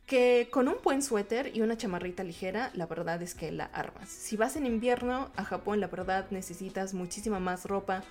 que 0.06 0.48
con 0.52 0.67
un 0.67 0.78
buen 0.84 1.04
suéter 1.04 1.56
y 1.56 1.62
una 1.62 1.78
chamarrita 1.78 2.24
ligera, 2.24 2.72
la 2.74 2.88
verdad 2.88 3.22
es 3.22 3.36
que 3.36 3.52
la 3.52 3.65
armas. 3.65 4.10
Si 4.10 4.38
vas 4.38 4.56
en 4.56 4.65
invierno 4.65 5.30
a 5.36 5.43
Japón, 5.43 5.80
la 5.80 5.88
verdad 5.88 6.26
necesitas 6.32 6.95
muchísima 6.95 7.39
más 7.39 7.65
ropa. 7.65 8.04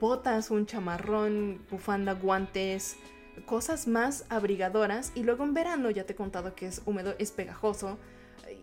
Botas, 0.00 0.50
un 0.50 0.64
chamarrón, 0.64 1.66
bufanda, 1.70 2.14
guantes, 2.14 2.96
cosas 3.44 3.86
más 3.86 4.24
abrigadoras 4.28 5.12
y 5.14 5.24
luego 5.24 5.44
en 5.44 5.52
verano 5.52 5.90
ya 5.90 6.04
te 6.04 6.12
he 6.12 6.16
contado 6.16 6.54
que 6.54 6.66
es 6.66 6.80
húmedo, 6.86 7.14
es 7.18 7.32
pegajoso. 7.32 7.98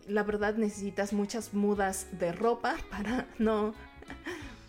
La 0.08 0.24
verdad 0.24 0.56
necesitas 0.56 1.14
muchas 1.14 1.54
mudas 1.54 2.08
de 2.18 2.32
ropa 2.32 2.78
para 2.90 3.28
no 3.38 3.76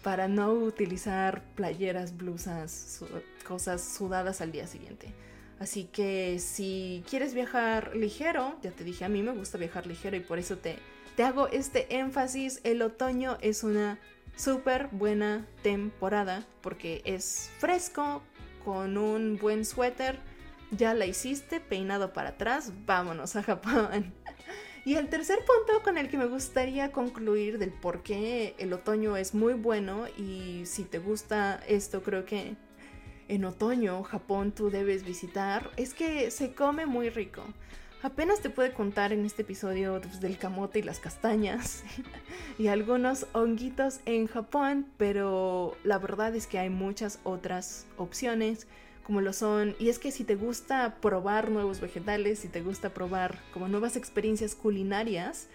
para 0.02 0.28
no 0.28 0.52
utilizar 0.52 1.42
playeras, 1.54 2.16
blusas, 2.16 3.02
cosas 3.46 3.82
sudadas 3.82 4.40
al 4.40 4.52
día 4.52 4.66
siguiente. 4.66 5.12
Así 5.58 5.84
que 5.84 6.38
si 6.38 7.04
quieres 7.08 7.34
viajar 7.34 7.94
ligero, 7.94 8.56
ya 8.62 8.70
te 8.70 8.82
dije, 8.82 9.04
a 9.04 9.08
mí 9.10 9.22
me 9.22 9.32
gusta 9.32 9.58
viajar 9.58 9.86
ligero 9.86 10.16
y 10.16 10.20
por 10.20 10.38
eso 10.38 10.56
te, 10.56 10.78
te 11.16 11.22
hago 11.22 11.48
este 11.48 11.98
énfasis. 11.98 12.60
El 12.64 12.80
otoño 12.80 13.36
es 13.42 13.62
una 13.62 13.98
súper 14.36 14.88
buena 14.90 15.46
temporada 15.62 16.46
porque 16.62 17.02
es 17.04 17.50
fresco, 17.58 18.22
con 18.64 18.96
un 18.96 19.36
buen 19.36 19.64
suéter. 19.64 20.18
Ya 20.70 20.94
la 20.94 21.04
hiciste, 21.04 21.60
peinado 21.60 22.12
para 22.12 22.30
atrás, 22.30 22.72
vámonos 22.86 23.36
a 23.36 23.42
Japón. 23.42 24.14
Y 24.84 24.94
el 24.94 25.08
tercer 25.08 25.38
punto 25.38 25.82
con 25.82 25.98
el 25.98 26.08
que 26.08 26.16
me 26.16 26.26
gustaría 26.26 26.90
concluir 26.90 27.58
del 27.58 27.70
por 27.70 28.02
qué 28.02 28.54
el 28.58 28.72
otoño 28.72 29.16
es 29.16 29.34
muy 29.34 29.52
bueno 29.52 30.06
y 30.16 30.62
si 30.64 30.84
te 30.84 30.98
gusta 30.98 31.60
esto 31.68 32.02
creo 32.02 32.24
que 32.24 32.56
en 33.28 33.44
otoño 33.44 34.02
Japón 34.02 34.52
tú 34.52 34.70
debes 34.70 35.04
visitar 35.04 35.70
es 35.76 35.92
que 35.92 36.30
se 36.30 36.54
come 36.54 36.86
muy 36.86 37.10
rico. 37.10 37.44
Apenas 38.02 38.40
te 38.40 38.48
puede 38.48 38.72
contar 38.72 39.12
en 39.12 39.26
este 39.26 39.42
episodio 39.42 40.00
pues, 40.00 40.20
del 40.20 40.38
camote 40.38 40.78
y 40.78 40.82
las 40.82 40.98
castañas 40.98 41.84
y 42.58 42.68
algunos 42.68 43.26
honguitos 43.34 44.00
en 44.06 44.26
Japón, 44.26 44.86
pero 44.96 45.76
la 45.84 45.98
verdad 45.98 46.34
es 46.34 46.46
que 46.46 46.58
hay 46.58 46.70
muchas 46.70 47.20
otras 47.24 47.86
opciones 47.98 48.66
como 49.04 49.20
lo 49.20 49.32
son, 49.32 49.74
y 49.78 49.88
es 49.88 49.98
que 49.98 50.12
si 50.12 50.24
te 50.24 50.36
gusta 50.36 50.96
probar 51.00 51.50
nuevos 51.50 51.80
vegetales, 51.80 52.40
si 52.40 52.48
te 52.48 52.62
gusta 52.62 52.90
probar 52.90 53.38
como 53.52 53.68
nuevas 53.68 53.96
experiencias 53.96 54.54
culinarias, 54.54 55.48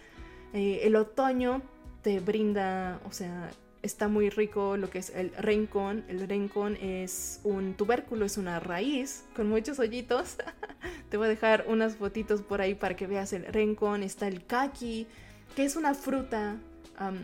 eh, 0.54 0.82
el 0.84 0.96
otoño 0.96 1.62
te 2.02 2.20
brinda, 2.20 3.00
o 3.06 3.12
sea, 3.12 3.50
está 3.86 4.08
muy 4.08 4.30
rico 4.30 4.78
lo 4.78 4.90
que 4.90 5.00
es 5.00 5.12
el 5.12 5.32
rencón. 5.38 6.04
El 6.08 6.28
rencón 6.28 6.76
es 6.82 7.40
un 7.44 7.76
tubérculo, 7.76 8.26
es 8.26 8.38
una 8.38 8.60
raíz 8.60 9.26
con 9.36 9.48
muchos 9.48 9.80
hoyitos. 9.80 10.38
te 11.10 11.18
voy 11.18 11.28
a 11.28 11.30
dejar 11.30 11.66
unas 11.68 11.96
fotitos 11.96 12.42
por 12.42 12.62
ahí 12.62 12.74
para 12.74 12.96
que 12.96 13.08
veas 13.08 13.32
el 13.32 13.46
rencón. 13.46 14.04
Está 14.04 14.28
el 14.28 14.46
kaki, 14.46 15.08
que 15.56 15.66
es 15.66 15.76
una 15.76 15.94
fruta 15.94 16.58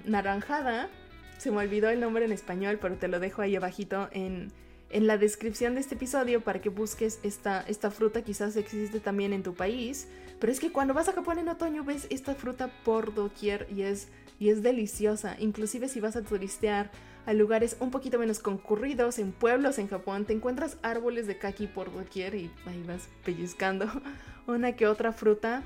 naranjada. 0.05 0.89
Se 1.37 1.49
me 1.49 1.57
olvidó 1.57 1.89
el 1.89 1.99
nombre 1.99 2.25
en 2.25 2.31
español, 2.31 2.77
pero 2.79 2.95
te 2.97 3.07
lo 3.07 3.19
dejo 3.19 3.41
ahí 3.41 3.55
abajito 3.55 4.09
en, 4.11 4.51
en 4.91 5.07
la 5.07 5.17
descripción 5.17 5.75
de 5.75 5.81
este 5.81 5.95
episodio 5.95 6.41
para 6.41 6.61
que 6.61 6.69
busques 6.69 7.19
esta, 7.23 7.61
esta 7.61 7.91
fruta, 7.91 8.23
quizás 8.23 8.55
existe 8.55 8.99
también 8.99 9.33
en 9.33 9.43
tu 9.43 9.53
país, 9.53 10.07
pero 10.39 10.51
es 10.51 10.59
que 10.59 10.71
cuando 10.71 10.93
vas 10.93 11.09
a 11.09 11.13
Japón 11.13 11.39
en 11.39 11.49
otoño 11.49 11.83
ves 11.83 12.07
esta 12.09 12.35
fruta 12.35 12.71
por 12.83 13.13
doquier 13.13 13.67
y 13.75 13.83
es, 13.83 14.09
y 14.39 14.49
es 14.49 14.61
deliciosa, 14.63 15.35
inclusive 15.39 15.87
si 15.87 15.99
vas 15.99 16.15
a 16.15 16.21
turistear 16.21 16.91
a 17.25 17.33
lugares 17.33 17.77
un 17.79 17.91
poquito 17.91 18.17
menos 18.17 18.39
concurridos, 18.39 19.19
en 19.19 19.31
pueblos 19.31 19.77
en 19.77 19.87
Japón, 19.87 20.25
te 20.25 20.33
encuentras 20.33 20.77
árboles 20.81 21.27
de 21.27 21.37
kaki 21.37 21.67
por 21.67 21.93
doquier 21.93 22.35
y 22.35 22.51
ahí 22.65 22.83
vas 22.87 23.09
pellizcando 23.23 23.85
una 24.47 24.75
que 24.75 24.87
otra 24.87 25.13
fruta 25.13 25.63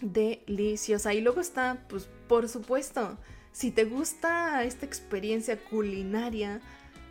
deliciosa. 0.00 1.14
Y 1.14 1.20
luego 1.20 1.40
está, 1.40 1.84
pues 1.88 2.08
por 2.28 2.48
supuesto, 2.48 3.18
si 3.52 3.70
te 3.70 3.84
gusta 3.84 4.64
esta 4.64 4.86
experiencia 4.86 5.58
culinaria, 5.62 6.60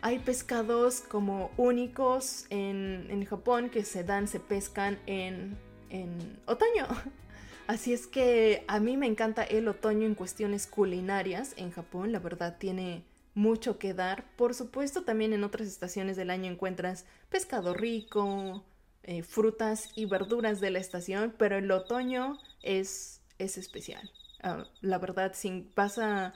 hay 0.02 0.18
pescados 0.18 1.00
como 1.00 1.50
únicos 1.56 2.46
en, 2.50 3.24
Japón 3.26 3.70
que 3.70 3.84
se 3.84 4.04
dan, 4.04 4.28
se 4.28 4.40
pescan 4.40 4.98
en, 5.06 5.58
en 5.90 6.38
otoño. 6.46 6.86
Así 7.66 7.92
es 7.92 8.06
que 8.06 8.64
a 8.66 8.80
mí 8.80 8.96
me 8.96 9.06
encanta 9.06 9.44
el 9.44 9.68
otoño 9.68 10.06
en 10.06 10.14
cuestiones 10.14 10.66
culinarias 10.66 11.54
en 11.56 11.70
Japón, 11.70 12.10
la 12.10 12.18
verdad 12.18 12.56
tiene 12.58 13.04
mucho 13.34 13.78
que 13.78 13.94
dar. 13.94 14.24
Por 14.36 14.54
supuesto 14.54 15.02
también 15.02 15.32
en 15.32 15.44
otras 15.44 15.68
estaciones 15.68 16.16
del 16.16 16.30
año 16.30 16.50
encuentras 16.50 17.04
pescado 17.28 17.74
rico, 17.74 18.64
eh, 19.02 19.22
frutas 19.22 19.90
y 19.94 20.06
verduras 20.06 20.60
de 20.60 20.70
la 20.70 20.78
estación, 20.78 21.34
pero 21.38 21.56
el 21.56 21.70
otoño 21.70 22.38
es, 22.62 23.22
es 23.38 23.56
especial. 23.56 24.10
Ah, 24.42 24.64
la 24.80 24.98
verdad, 24.98 25.32
si 25.34 25.60
pasa 25.74 26.34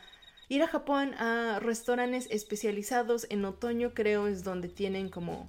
Ir 0.48 0.62
a 0.62 0.68
Japón 0.68 1.14
a 1.14 1.58
restaurantes 1.60 2.28
especializados 2.30 3.26
en 3.30 3.44
otoño 3.44 3.94
creo 3.94 4.26
es 4.26 4.44
donde 4.44 4.68
tienen 4.68 5.08
como... 5.08 5.48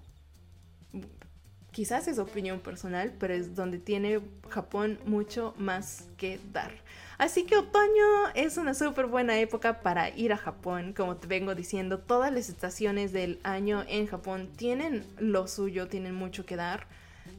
Quizás 1.72 2.08
es 2.08 2.20
opinión 2.20 2.62
personal, 2.62 3.14
pero 3.20 3.34
es 3.34 3.54
donde 3.54 3.80
tiene 3.80 4.22
Japón 4.50 4.98
mucho 5.06 5.54
más 5.58 6.06
que 6.16 6.40
dar. 6.54 6.72
Así 7.18 7.44
que 7.44 7.58
otoño 7.58 8.30
es 8.34 8.56
una 8.56 8.74
súper 8.74 9.08
buena 9.08 9.38
época 9.40 9.82
para 9.82 10.10
ir 10.10 10.32
a 10.32 10.38
Japón. 10.38 10.94
Como 10.96 11.18
te 11.18 11.28
vengo 11.28 11.54
diciendo, 11.54 12.00
todas 12.00 12.32
las 12.32 12.48
estaciones 12.48 13.12
del 13.12 13.40
año 13.44 13.84
en 13.90 14.08
Japón 14.08 14.50
tienen 14.56 15.06
lo 15.18 15.50
suyo, 15.50 15.90
tienen 15.90 16.16
mucho 16.16 16.46
que 16.46 16.56
dar. 16.56 16.88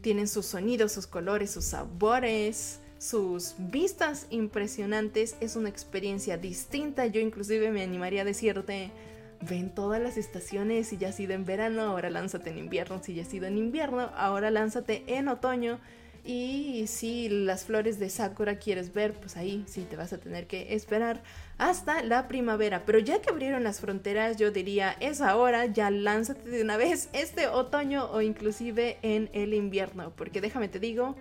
Tienen 0.03 0.29
sus 0.29 0.45
sonidos, 0.45 0.93
sus 0.93 1.07
colores, 1.07 1.51
sus 1.51 1.65
sabores 1.65 2.81
sus 2.99 3.55
vistas 3.59 4.27
impresionantes, 4.31 5.37
es 5.41 5.57
una 5.57 5.69
experiencia 5.69 6.39
distinta. 6.39 7.07
Yo 7.07 7.21
inclusive 7.21 7.71
me 7.71 7.83
animaría 7.83 8.23
a 8.23 8.25
decirte, 8.25 8.91
ven 9.41 9.75
todas 9.75 10.01
las 10.01 10.17
estaciones, 10.17 10.89
si 10.89 10.97
ya 10.97 11.09
ha 11.09 11.13
sido 11.13 11.35
en 11.35 11.45
verano, 11.45 11.83
ahora 11.83 12.11
lánzate 12.11 12.51
en 12.51 12.59
invierno, 12.59 13.03
si 13.03 13.15
ya 13.15 13.23
ha 13.23 13.27
sido 13.27 13.47
en 13.47 13.59
invierno, 13.59 14.11
ahora 14.17 14.51
lánzate 14.51 15.05
en 15.07 15.29
otoño. 15.29 15.79
Y 16.25 16.89
si 16.89 17.29
las 17.29 17.67
flores 17.67 18.01
de 18.01 18.11
Sakura 18.11 18.59
quieres 18.59 18.93
ver, 18.93 19.13
pues 19.13 19.37
ahí 19.37 19.63
sí 19.69 19.87
te 19.89 19.95
vas 19.95 20.13
a 20.13 20.19
tener 20.19 20.49
que 20.49 20.75
esperar 20.75 21.23
hasta 21.57 22.03
la 22.03 22.27
primavera. 22.27 22.85
Pero 22.85 22.99
ya 22.99 23.21
que 23.21 23.31
abrieron 23.31 23.63
las 23.63 23.79
fronteras, 23.79 24.37
yo 24.37 24.51
diría, 24.51 24.97
es 24.99 25.21
ahora, 25.21 25.67
ya 25.67 25.89
lánzate 25.89 26.51
de 26.51 26.63
una 26.63 26.77
vez 26.77 27.11
este 27.13 27.47
otoño 27.47 28.11
o 28.11 28.23
inclusive 28.23 28.99
en 29.03 29.31
el 29.35 29.55
invierno. 29.55 30.13
Porque 30.17 30.41
déjame 30.41 30.67
te 30.67 30.81
digo, 30.81 31.15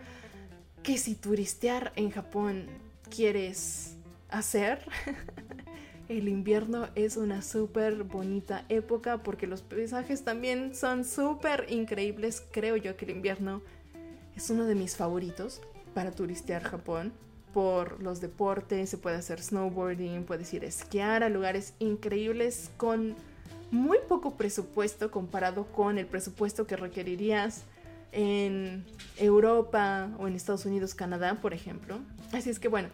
que 0.86 1.00
si 1.00 1.16
turistear 1.16 1.92
en 1.96 2.12
Japón 2.12 2.68
quieres 3.10 3.96
hacer, 4.30 4.86
el 6.10 6.28
invierno 6.28 6.90
es 6.94 7.18
una 7.18 7.42
súper 7.42 8.04
bonita 8.04 8.66
época 8.70 9.24
porque 9.24 9.48
los 9.48 9.64
paisajes 9.64 10.24
también 10.24 10.76
son 10.76 11.04
súper 11.04 11.66
increíbles. 11.70 12.44
Creo 12.52 12.78
yo 12.78 12.96
que 12.98 13.06
el 13.06 13.12
invierno 13.12 13.64
es 14.36 14.52
uno 14.52 14.66
de 14.66 14.76
mis 14.76 14.96
favoritos 14.96 15.60
para 15.96 16.12
turistear 16.12 16.62
Japón. 16.62 17.14
Por 17.52 18.00
los 18.00 18.22
deportes, 18.22 18.92
se 18.92 19.00
puede 19.00 19.16
hacer 19.16 19.42
snowboarding, 19.42 20.24
puedes 20.24 20.54
ir 20.54 20.66
a 20.66 20.68
esquiar 20.68 21.24
a 21.24 21.30
lugares 21.30 21.74
increíbles 21.80 22.70
con 22.78 23.16
muy 23.72 23.98
poco 24.08 24.38
presupuesto 24.38 25.10
comparado 25.10 25.66
con 25.66 25.98
el 25.98 26.06
presupuesto 26.06 26.68
que 26.68 26.76
requerirías 26.76 27.64
en 28.16 28.86
Europa 29.18 30.10
o 30.18 30.28
en 30.28 30.36
Estados 30.36 30.66
Unidos, 30.66 30.96
Canadá, 30.96 31.36
por 31.42 31.54
ejemplo. 31.54 32.00
Así 32.32 32.50
es 32.50 32.60
que 32.60 32.70
bueno, 32.70 32.90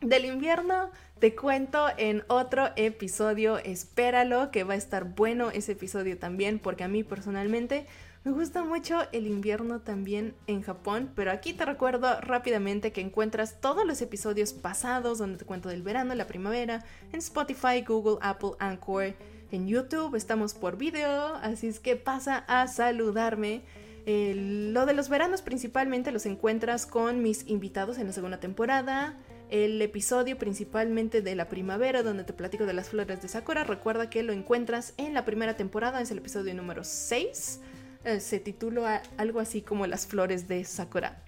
del 0.00 0.26
invierno 0.26 0.90
te 1.18 1.34
cuento 1.34 1.88
en 1.96 2.22
otro 2.28 2.68
episodio, 2.76 3.58
espéralo, 3.58 4.52
que 4.52 4.62
va 4.62 4.74
a 4.74 4.76
estar 4.76 5.04
bueno 5.04 5.50
ese 5.50 5.72
episodio 5.72 6.16
también, 6.18 6.60
porque 6.60 6.84
a 6.84 6.88
mí 6.88 7.02
personalmente 7.02 7.86
me 8.24 8.32
gusta 8.32 8.62
mucho 8.62 9.00
el 9.12 9.26
invierno 9.26 9.80
también 9.80 10.34
en 10.46 10.62
Japón, 10.62 11.10
pero 11.16 11.32
aquí 11.32 11.52
te 11.54 11.64
recuerdo 11.64 12.20
rápidamente 12.20 12.92
que 12.92 13.00
encuentras 13.00 13.60
todos 13.60 13.86
los 13.86 14.02
episodios 14.02 14.52
pasados 14.52 15.18
donde 15.18 15.38
te 15.38 15.44
cuento 15.44 15.68
del 15.68 15.82
verano, 15.82 16.14
la 16.14 16.26
primavera, 16.26 16.84
en 17.12 17.18
Spotify, 17.18 17.82
Google, 17.86 18.18
Apple, 18.20 18.50
Anchor, 18.58 19.14
en 19.50 19.66
YouTube, 19.66 20.14
estamos 20.14 20.52
por 20.52 20.76
video, 20.76 21.36
así 21.36 21.68
es 21.68 21.80
que 21.80 21.96
pasa 21.96 22.44
a 22.48 22.68
saludarme 22.68 23.62
lo 24.08 24.86
de 24.86 24.94
los 24.94 25.08
veranos 25.10 25.42
principalmente 25.42 26.12
los 26.12 26.24
encuentras 26.24 26.86
con 26.86 27.22
mis 27.22 27.46
invitados 27.46 27.98
en 27.98 28.06
la 28.06 28.12
segunda 28.12 28.40
temporada. 28.40 29.16
El 29.50 29.80
episodio 29.82 30.38
principalmente 30.38 31.20
de 31.20 31.34
la 31.34 31.48
primavera 31.48 32.02
donde 32.02 32.24
te 32.24 32.32
platico 32.32 32.64
de 32.66 32.72
las 32.72 32.88
flores 32.88 33.20
de 33.20 33.28
Sakura, 33.28 33.64
recuerda 33.64 34.08
que 34.08 34.22
lo 34.22 34.32
encuentras 34.32 34.94
en 34.96 35.14
la 35.14 35.24
primera 35.24 35.56
temporada, 35.56 36.00
es 36.00 36.10
el 36.10 36.18
episodio 36.18 36.54
número 36.54 36.84
6. 36.84 37.60
Eh, 38.04 38.20
se 38.20 38.40
titula 38.40 39.02
algo 39.16 39.40
así 39.40 39.60
como 39.60 39.86
las 39.86 40.06
flores 40.06 40.48
de 40.48 40.64
Sakura 40.64 41.22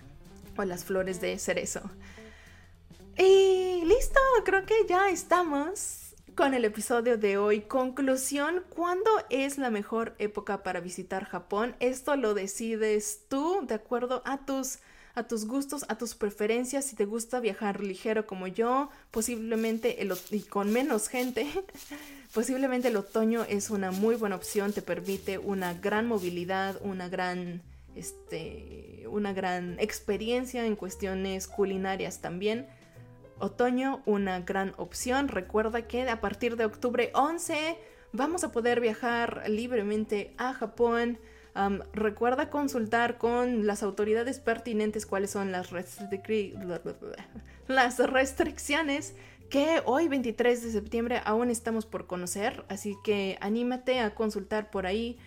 o 0.56 0.64
las 0.64 0.84
flores 0.84 1.20
de 1.20 1.38
cerezo. 1.38 1.82
Y 3.18 3.84
listo, 3.84 4.20
creo 4.44 4.64
que 4.64 4.86
ya 4.88 5.10
estamos 5.10 5.99
con 6.40 6.54
el 6.54 6.64
episodio 6.64 7.18
de 7.18 7.36
hoy. 7.36 7.60
Conclusión, 7.60 8.62
¿cuándo 8.70 9.10
es 9.28 9.58
la 9.58 9.68
mejor 9.68 10.14
época 10.18 10.62
para 10.62 10.80
visitar 10.80 11.26
Japón? 11.26 11.76
Esto 11.80 12.16
lo 12.16 12.32
decides 12.32 13.24
tú 13.28 13.66
de 13.66 13.74
acuerdo 13.74 14.22
a 14.24 14.38
tus 14.46 14.78
a 15.14 15.24
tus 15.24 15.44
gustos, 15.44 15.84
a 15.90 15.98
tus 15.98 16.14
preferencias, 16.14 16.86
si 16.86 16.96
te 16.96 17.04
gusta 17.04 17.40
viajar 17.40 17.82
ligero 17.82 18.26
como 18.26 18.46
yo, 18.46 18.88
posiblemente 19.10 20.00
el, 20.00 20.14
y 20.30 20.40
con 20.40 20.72
menos 20.72 21.08
gente, 21.08 21.46
posiblemente 22.32 22.88
el 22.88 22.96
otoño 22.96 23.44
es 23.46 23.68
una 23.68 23.90
muy 23.90 24.14
buena 24.14 24.36
opción, 24.36 24.72
te 24.72 24.80
permite 24.80 25.36
una 25.36 25.74
gran 25.74 26.08
movilidad, 26.08 26.80
una 26.80 27.10
gran 27.10 27.60
este, 27.94 29.04
una 29.10 29.34
gran 29.34 29.78
experiencia 29.78 30.64
en 30.64 30.74
cuestiones 30.74 31.46
culinarias 31.46 32.22
también. 32.22 32.66
Otoño, 33.40 34.02
una 34.06 34.40
gran 34.40 34.74
opción. 34.76 35.28
Recuerda 35.28 35.82
que 35.82 36.08
a 36.08 36.20
partir 36.20 36.56
de 36.56 36.64
octubre 36.64 37.10
11 37.14 37.78
vamos 38.12 38.44
a 38.44 38.52
poder 38.52 38.80
viajar 38.80 39.42
libremente 39.48 40.34
a 40.38 40.52
Japón. 40.52 41.18
recuerda 41.92 42.48
consultar 42.50 43.18
con 43.18 43.66
las 43.66 43.82
autoridades 43.82 44.38
pertinentes 44.38 45.04
cuáles 45.06 45.30
son 45.30 45.52
las, 45.52 45.70
las 47.68 47.98
restricciones 47.98 49.14
que 49.50 49.82
hoy 49.84 50.06
23 50.06 50.62
de 50.62 50.70
septiembre 50.70 51.20
aún 51.24 51.50
estamos 51.50 51.84
por 51.84 52.06
conocer, 52.06 52.64
así 52.68 52.96
que 53.02 53.36
anímate 53.40 53.98
a 53.98 54.14
consultar 54.14 54.70
por 54.70 54.86
ahí 54.86 55.18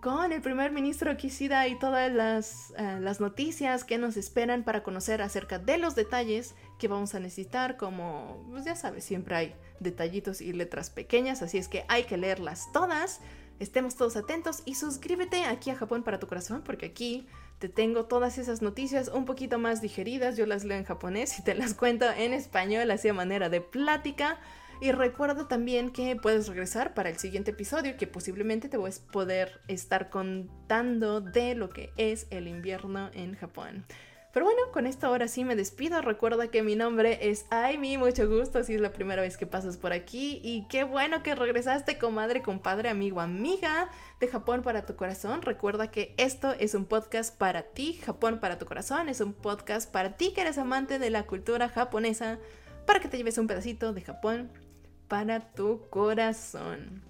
con 0.00 0.32
el 0.32 0.42
primer 0.42 0.72
ministro 0.72 1.16
Kishida 1.16 1.68
y 1.68 1.78
todas 1.78 2.10
las, 2.12 2.74
eh, 2.76 2.98
las, 3.00 3.20
noticias 3.20 3.84
que 3.84 3.96
nos 3.96 4.16
esperan 4.16 4.64
para 4.64 4.82
conocer 4.82 5.22
acerca 5.22 5.60
de 5.60 5.78
los 5.78 5.94
detalles 5.94 6.56
que 6.76 6.88
vamos 6.88 7.14
a 7.14 7.20
necesitar, 7.20 7.76
como 7.76 8.44
pues 8.50 8.64
ya 8.64 8.74
sabes, 8.74 9.04
siempre 9.04 9.36
hay 9.36 9.54
detallitos 9.78 10.40
y 10.40 10.52
letras 10.52 10.90
pequeñas, 10.90 11.40
así 11.40 11.56
es 11.56 11.68
que 11.68 11.84
hay 11.86 12.02
que 12.02 12.16
leerlas 12.16 12.72
todas. 12.72 13.20
Estemos 13.60 13.94
todos 13.94 14.16
atentos 14.16 14.62
y 14.64 14.74
suscríbete 14.74 15.44
aquí 15.44 15.70
a 15.70 15.76
Japón 15.76 16.02
para 16.02 16.18
tu 16.18 16.26
corazón, 16.26 16.62
porque 16.64 16.86
aquí 16.86 17.28
te 17.60 17.68
tengo 17.68 18.06
todas 18.06 18.38
esas 18.38 18.60
noticias 18.60 19.08
un 19.08 19.24
poquito 19.24 19.60
más 19.60 19.80
digeridas. 19.80 20.36
Yo 20.36 20.46
las 20.46 20.64
leo 20.64 20.78
en 20.78 20.84
japonés 20.84 21.38
y 21.38 21.44
te 21.44 21.54
las 21.54 21.74
cuento 21.74 22.06
en 22.10 22.32
español, 22.32 22.90
así 22.90 23.08
a 23.08 23.14
manera 23.14 23.48
de 23.48 23.60
plática. 23.60 24.38
Y 24.80 24.92
recuerda 24.92 25.48
también 25.48 25.90
que 25.90 26.14
puedes 26.14 26.46
regresar 26.46 26.94
para 26.94 27.08
el 27.08 27.18
siguiente 27.18 27.50
episodio, 27.50 27.96
que 27.96 28.06
posiblemente 28.06 28.68
te 28.68 28.76
voy 28.76 28.90
a 28.90 29.12
poder 29.12 29.60
estar 29.66 30.08
contando 30.08 31.20
de 31.20 31.56
lo 31.56 31.68
que 31.68 31.90
es 31.96 32.28
el 32.30 32.46
invierno 32.46 33.10
en 33.12 33.34
Japón. 33.34 33.84
Pero 34.32 34.44
bueno, 34.44 34.70
con 34.72 34.86
esto 34.86 35.08
ahora 35.08 35.26
sí 35.26 35.42
me 35.42 35.56
despido. 35.56 36.00
Recuerda 36.00 36.48
que 36.48 36.62
mi 36.62 36.76
nombre 36.76 37.28
es 37.28 37.46
Aimi, 37.50 37.98
mucho 37.98 38.28
gusto 38.28 38.62
si 38.62 38.74
es 38.74 38.80
la 38.80 38.92
primera 38.92 39.20
vez 39.20 39.36
que 39.36 39.46
pasas 39.46 39.76
por 39.78 39.92
aquí. 39.92 40.40
Y 40.44 40.68
qué 40.68 40.84
bueno 40.84 41.24
que 41.24 41.34
regresaste, 41.34 41.98
comadre, 41.98 42.40
compadre, 42.40 42.88
amigo, 42.88 43.20
amiga 43.20 43.90
de 44.20 44.28
Japón 44.28 44.62
para 44.62 44.86
tu 44.86 44.94
corazón. 44.94 45.42
Recuerda 45.42 45.90
que 45.90 46.14
esto 46.18 46.52
es 46.52 46.74
un 46.74 46.84
podcast 46.84 47.36
para 47.36 47.62
ti, 47.62 47.94
Japón 47.94 48.38
para 48.38 48.58
tu 48.58 48.66
corazón. 48.66 49.08
Es 49.08 49.20
un 49.20 49.32
podcast 49.32 49.90
para 49.90 50.16
ti 50.16 50.32
que 50.34 50.42
eres 50.42 50.58
amante 50.58 51.00
de 51.00 51.10
la 51.10 51.24
cultura 51.24 51.68
japonesa, 51.68 52.38
para 52.86 53.00
que 53.00 53.08
te 53.08 53.16
lleves 53.16 53.38
un 53.38 53.48
pedacito 53.48 53.92
de 53.92 54.02
Japón 54.02 54.52
para 55.08 55.40
tu 55.40 55.88
corazón. 55.90 57.02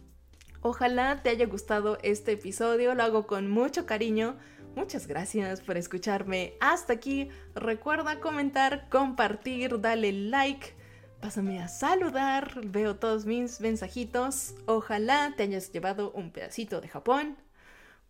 Ojalá 0.63 1.23
te 1.23 1.31
haya 1.31 1.47
gustado 1.47 1.99
este 2.03 2.33
episodio, 2.33 2.95
lo 2.95 3.03
hago 3.03 3.27
con 3.27 3.51
mucho 3.51 3.87
cariño. 3.87 4.37
Muchas 4.75 5.07
gracias 5.07 5.61
por 5.61 5.77
escucharme 5.77 6.55
hasta 6.61 6.93
aquí. 6.93 7.29
Recuerda 7.55 8.21
comentar, 8.21 8.89
compartir, 8.89 9.81
dale 9.81 10.13
like. 10.13 10.75
Pásame 11.21 11.61
a 11.61 11.69
saludar, 11.69 12.61
veo 12.65 12.97
todos 12.97 13.27
mis 13.27 13.61
mensajitos. 13.61 14.55
Ojalá 14.67 15.35
te 15.37 15.45
hayas 15.45 15.73
llevado 15.73 16.13
un 16.13 16.31
pedacito 16.31 16.81
de 16.81 16.89
Japón 16.89 17.37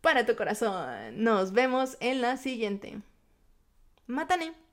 para 0.00 0.26
tu 0.26 0.36
corazón. 0.36 1.22
Nos 1.22 1.52
vemos 1.52 1.96
en 2.00 2.20
la 2.20 2.36
siguiente. 2.36 3.00
Matane. 4.06 4.67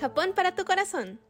Japón 0.00 0.32
para 0.34 0.54
tu 0.54 0.64
corazón. 0.64 1.20